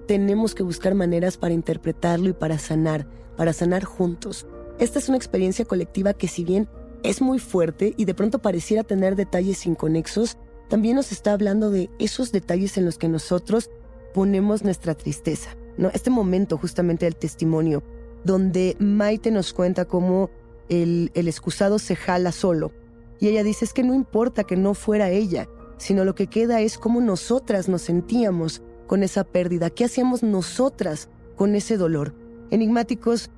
tenemos 0.07 0.55
que 0.55 0.63
buscar 0.63 0.95
maneras 0.95 1.37
para 1.37 1.53
interpretarlo 1.53 2.29
y 2.29 2.33
para 2.33 2.57
sanar, 2.57 3.07
para 3.35 3.53
sanar 3.53 3.83
juntos. 3.83 4.47
Esta 4.79 4.99
es 4.99 5.09
una 5.09 5.17
experiencia 5.17 5.65
colectiva 5.65 6.13
que 6.13 6.27
si 6.27 6.43
bien 6.43 6.67
es 7.03 7.21
muy 7.21 7.39
fuerte 7.39 7.93
y 7.97 8.05
de 8.05 8.13
pronto 8.13 8.39
pareciera 8.39 8.83
tener 8.83 9.15
detalles 9.15 9.65
inconexos, 9.65 10.37
también 10.69 10.95
nos 10.95 11.11
está 11.11 11.33
hablando 11.33 11.71
de 11.71 11.89
esos 11.99 12.31
detalles 12.31 12.77
en 12.77 12.85
los 12.85 12.97
que 12.97 13.07
nosotros 13.07 13.69
ponemos 14.13 14.63
nuestra 14.63 14.95
tristeza. 14.95 15.55
¿no? 15.77 15.89
Este 15.93 16.09
momento 16.09 16.57
justamente 16.57 17.05
del 17.05 17.15
testimonio, 17.15 17.83
donde 18.23 18.75
Maite 18.79 19.31
nos 19.31 19.53
cuenta 19.53 19.85
cómo 19.85 20.29
el, 20.69 21.11
el 21.13 21.27
excusado 21.27 21.79
se 21.79 21.95
jala 21.95 22.31
solo. 22.31 22.71
Y 23.19 23.29
ella 23.29 23.43
dice, 23.43 23.65
es 23.65 23.73
que 23.73 23.83
no 23.83 23.95
importa 23.95 24.43
que 24.43 24.57
no 24.57 24.73
fuera 24.73 25.09
ella, 25.09 25.47
sino 25.77 26.05
lo 26.05 26.13
que 26.13 26.27
queda 26.27 26.61
es 26.61 26.77
cómo 26.77 27.01
nosotras 27.01 27.69
nos 27.69 27.83
sentíamos 27.83 28.61
con 28.85 29.03
esa 29.03 29.23
pérdida, 29.23 29.69
qué 29.69 29.85
hacíamos 29.85 30.23
nosotras 30.23 31.09
con 31.35 31.55
ese 31.55 31.77
dolor. 31.77 32.13
Enigmáticos, 32.51 33.29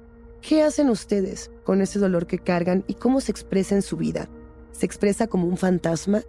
¿Qué 0.41 0.63
hacen 0.63 0.89
ustedes 0.89 1.51
con 1.63 1.81
ese 1.81 1.99
dolor 1.99 2.25
que 2.25 2.39
cargan 2.39 2.83
y 2.87 2.93
cómo 2.93 3.19
se 3.21 3.31
expresa 3.31 3.75
en 3.75 3.81
su 3.81 3.97
vida? 3.97 4.29
¿Se 4.71 4.85
expresa 4.85 5.27
como 5.27 5.47
un 5.47 5.57
fantasma? 5.57 6.21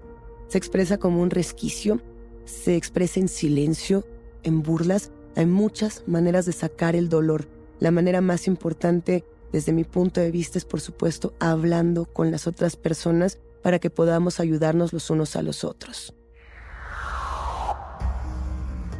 ¿Se 0.48 0.58
expresa 0.58 0.98
como 0.98 1.22
un 1.22 1.30
resquicio? 1.30 2.00
¿Se 2.44 2.74
expresa 2.76 3.20
en 3.20 3.28
silencio? 3.28 4.04
¿En 4.42 4.62
burlas? 4.62 5.12
Hay 5.36 5.46
muchas 5.46 6.02
maneras 6.08 6.44
de 6.46 6.52
sacar 6.52 6.96
el 6.96 7.08
dolor. 7.08 7.46
La 7.78 7.92
manera 7.92 8.20
más 8.20 8.48
importante, 8.48 9.24
desde 9.52 9.72
mi 9.72 9.84
punto 9.84 10.20
de 10.20 10.32
vista, 10.32 10.58
es 10.58 10.64
por 10.64 10.80
supuesto 10.80 11.34
hablando 11.38 12.04
con 12.04 12.32
las 12.32 12.48
otras 12.48 12.74
personas 12.74 13.38
para 13.62 13.78
que 13.78 13.90
podamos 13.90 14.40
ayudarnos 14.40 14.92
los 14.92 15.08
unos 15.10 15.36
a 15.36 15.42
los 15.42 15.62
otros. 15.62 16.14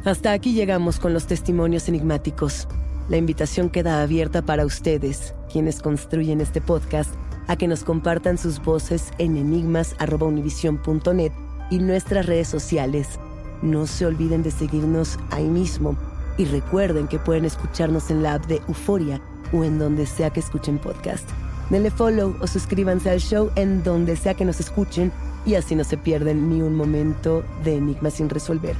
Hasta 0.05 0.31
aquí 0.31 0.53
llegamos 0.53 0.99
con 0.99 1.13
los 1.13 1.27
testimonios 1.27 1.87
enigmáticos. 1.89 2.67
La 3.11 3.17
invitación 3.17 3.69
queda 3.69 4.01
abierta 4.01 4.41
para 4.41 4.65
ustedes, 4.65 5.35
quienes 5.51 5.81
construyen 5.81 6.39
este 6.39 6.61
podcast, 6.61 7.13
a 7.49 7.57
que 7.57 7.67
nos 7.67 7.83
compartan 7.83 8.37
sus 8.37 8.63
voces 8.63 9.11
en 9.17 9.35
enigmas.univision.net 9.35 11.33
y 11.69 11.79
nuestras 11.79 12.25
redes 12.25 12.47
sociales. 12.47 13.19
No 13.61 13.85
se 13.85 14.05
olviden 14.05 14.43
de 14.43 14.51
seguirnos 14.51 15.19
ahí 15.29 15.43
mismo 15.43 15.97
y 16.37 16.45
recuerden 16.45 17.09
que 17.09 17.19
pueden 17.19 17.43
escucharnos 17.43 18.09
en 18.11 18.23
la 18.23 18.35
app 18.35 18.45
de 18.45 18.61
Euforia 18.69 19.19
o 19.51 19.65
en 19.65 19.77
donde 19.77 20.05
sea 20.05 20.29
que 20.29 20.39
escuchen 20.39 20.77
podcast. 20.77 21.29
Denle 21.69 21.91
follow 21.91 22.37
o 22.39 22.47
suscríbanse 22.47 23.09
al 23.09 23.19
show 23.19 23.51
en 23.57 23.83
donde 23.83 24.15
sea 24.15 24.35
que 24.35 24.45
nos 24.45 24.61
escuchen 24.61 25.11
y 25.45 25.55
así 25.55 25.75
no 25.75 25.83
se 25.83 25.97
pierden 25.97 26.47
ni 26.47 26.61
un 26.61 26.75
momento 26.75 27.43
de 27.65 27.75
enigmas 27.75 28.13
sin 28.13 28.29
resolver. 28.29 28.77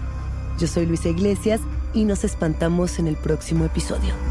Yo 0.58 0.68
soy 0.68 0.86
Luisa 0.86 1.10
Iglesias 1.10 1.60
y 1.94 2.06
nos 2.06 2.24
espantamos 2.24 3.00
en 3.00 3.08
el 3.08 3.16
próximo 3.16 3.66
episodio. 3.66 4.31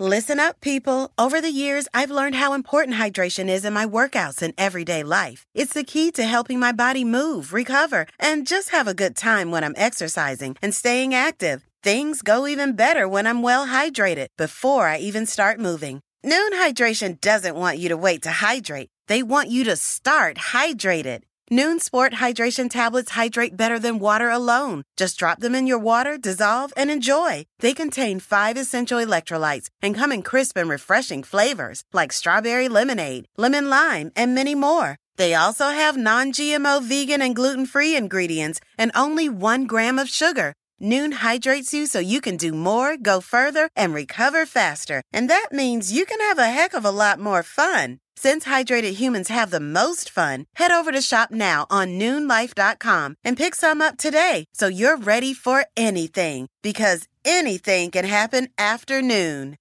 Listen 0.00 0.38
up, 0.38 0.60
people. 0.60 1.10
Over 1.18 1.40
the 1.40 1.50
years, 1.50 1.88
I've 1.92 2.12
learned 2.12 2.36
how 2.36 2.52
important 2.52 2.98
hydration 2.98 3.48
is 3.48 3.64
in 3.64 3.72
my 3.72 3.84
workouts 3.84 4.42
and 4.42 4.54
everyday 4.56 5.02
life. 5.02 5.44
It's 5.54 5.72
the 5.72 5.82
key 5.82 6.12
to 6.12 6.22
helping 6.22 6.60
my 6.60 6.70
body 6.70 7.04
move, 7.04 7.52
recover, 7.52 8.06
and 8.16 8.46
just 8.46 8.70
have 8.70 8.86
a 8.86 8.94
good 8.94 9.16
time 9.16 9.50
when 9.50 9.64
I'm 9.64 9.74
exercising 9.76 10.56
and 10.62 10.72
staying 10.72 11.14
active. 11.14 11.66
Things 11.82 12.22
go 12.22 12.46
even 12.46 12.76
better 12.76 13.08
when 13.08 13.26
I'm 13.26 13.42
well 13.42 13.66
hydrated 13.66 14.28
before 14.36 14.86
I 14.86 14.98
even 14.98 15.26
start 15.26 15.58
moving. 15.58 16.00
Noon 16.22 16.52
Hydration 16.52 17.20
doesn't 17.20 17.56
want 17.56 17.78
you 17.78 17.88
to 17.88 17.96
wait 17.96 18.22
to 18.22 18.30
hydrate. 18.30 18.90
They 19.08 19.24
want 19.24 19.50
you 19.50 19.64
to 19.64 19.74
start 19.74 20.36
hydrated. 20.36 21.22
Noon 21.50 21.80
Sport 21.80 22.12
Hydration 22.12 22.68
tablets 22.68 23.12
hydrate 23.12 23.56
better 23.56 23.78
than 23.78 23.98
water 23.98 24.28
alone. 24.28 24.82
Just 24.98 25.18
drop 25.18 25.40
them 25.40 25.54
in 25.54 25.66
your 25.66 25.78
water, 25.78 26.18
dissolve, 26.18 26.74
and 26.76 26.90
enjoy. 26.90 27.46
They 27.60 27.72
contain 27.72 28.20
five 28.20 28.58
essential 28.58 28.98
electrolytes 28.98 29.70
and 29.80 29.94
come 29.94 30.12
in 30.12 30.20
crisp 30.20 30.58
and 30.58 30.68
refreshing 30.68 31.22
flavors 31.22 31.84
like 31.90 32.12
strawberry 32.12 32.68
lemonade, 32.68 33.24
lemon 33.38 33.70
lime, 33.70 34.10
and 34.14 34.34
many 34.34 34.54
more. 34.54 34.96
They 35.16 35.32
also 35.32 35.70
have 35.70 35.96
non 35.96 36.32
GMO 36.32 36.82
vegan 36.82 37.22
and 37.22 37.34
gluten 37.34 37.64
free 37.64 37.96
ingredients 37.96 38.60
and 38.76 38.92
only 38.94 39.30
one 39.30 39.66
gram 39.66 39.98
of 39.98 40.10
sugar. 40.10 40.52
Noon 40.78 41.12
hydrates 41.12 41.72
you 41.72 41.86
so 41.86 41.98
you 41.98 42.20
can 42.20 42.36
do 42.36 42.52
more, 42.52 42.96
go 42.96 43.20
further, 43.20 43.68
and 43.74 43.94
recover 43.94 44.44
faster. 44.44 45.02
And 45.14 45.28
that 45.30 45.48
means 45.50 45.92
you 45.92 46.04
can 46.04 46.20
have 46.20 46.38
a 46.38 46.46
heck 46.46 46.74
of 46.74 46.84
a 46.84 46.90
lot 46.90 47.18
more 47.18 47.42
fun. 47.42 47.98
Since 48.20 48.46
hydrated 48.46 48.94
humans 48.94 49.28
have 49.28 49.52
the 49.52 49.60
most 49.60 50.10
fun, 50.10 50.46
head 50.56 50.72
over 50.72 50.90
to 50.90 51.00
shop 51.00 51.30
now 51.30 51.68
on 51.70 52.00
noonlife.com 52.00 53.14
and 53.22 53.36
pick 53.36 53.54
some 53.54 53.80
up 53.80 53.96
today 53.96 54.44
so 54.54 54.66
you're 54.66 54.96
ready 54.96 55.32
for 55.32 55.64
anything 55.76 56.48
because 56.60 57.06
anything 57.24 57.92
can 57.92 58.04
happen 58.04 58.48
after 58.58 59.00
noon. 59.02 59.56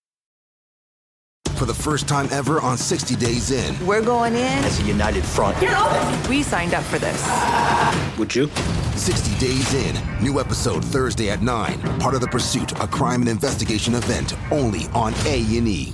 For 1.54 1.65
the 1.65 1.74
first 1.76 2.08
time 2.08 2.30
ever 2.32 2.60
on 2.60 2.80
60 2.80 3.15
Days 3.17 3.52
In. 3.52 3.86
We're 3.86 4.02
going 4.02 4.34
in 4.34 4.63
as 4.65 4.80
a 4.80 4.84
united 4.88 5.24
front. 5.24 5.56
We 6.28 6.41
signed 6.41 6.74
up 6.74 6.84
for 6.86 6.98
this. 6.98 7.22
Would 8.17 8.36
you? 8.36 8.50
60 8.96 9.38
Days 9.38 9.72
In. 9.76 9.96
New 10.20 10.39
episode 10.39 10.84
Thursday 10.84 11.30
at 11.30 11.43
9. 11.43 12.00
Part 12.00 12.15
of 12.15 12.22
The 12.22 12.28
Pursuit, 12.28 12.72
a 12.82 12.88
crime 12.88 13.22
and 13.22 13.30
investigation 13.30 13.93
event 13.93 14.34
only 14.50 14.88
on 14.96 15.13
A&E. 15.28 15.93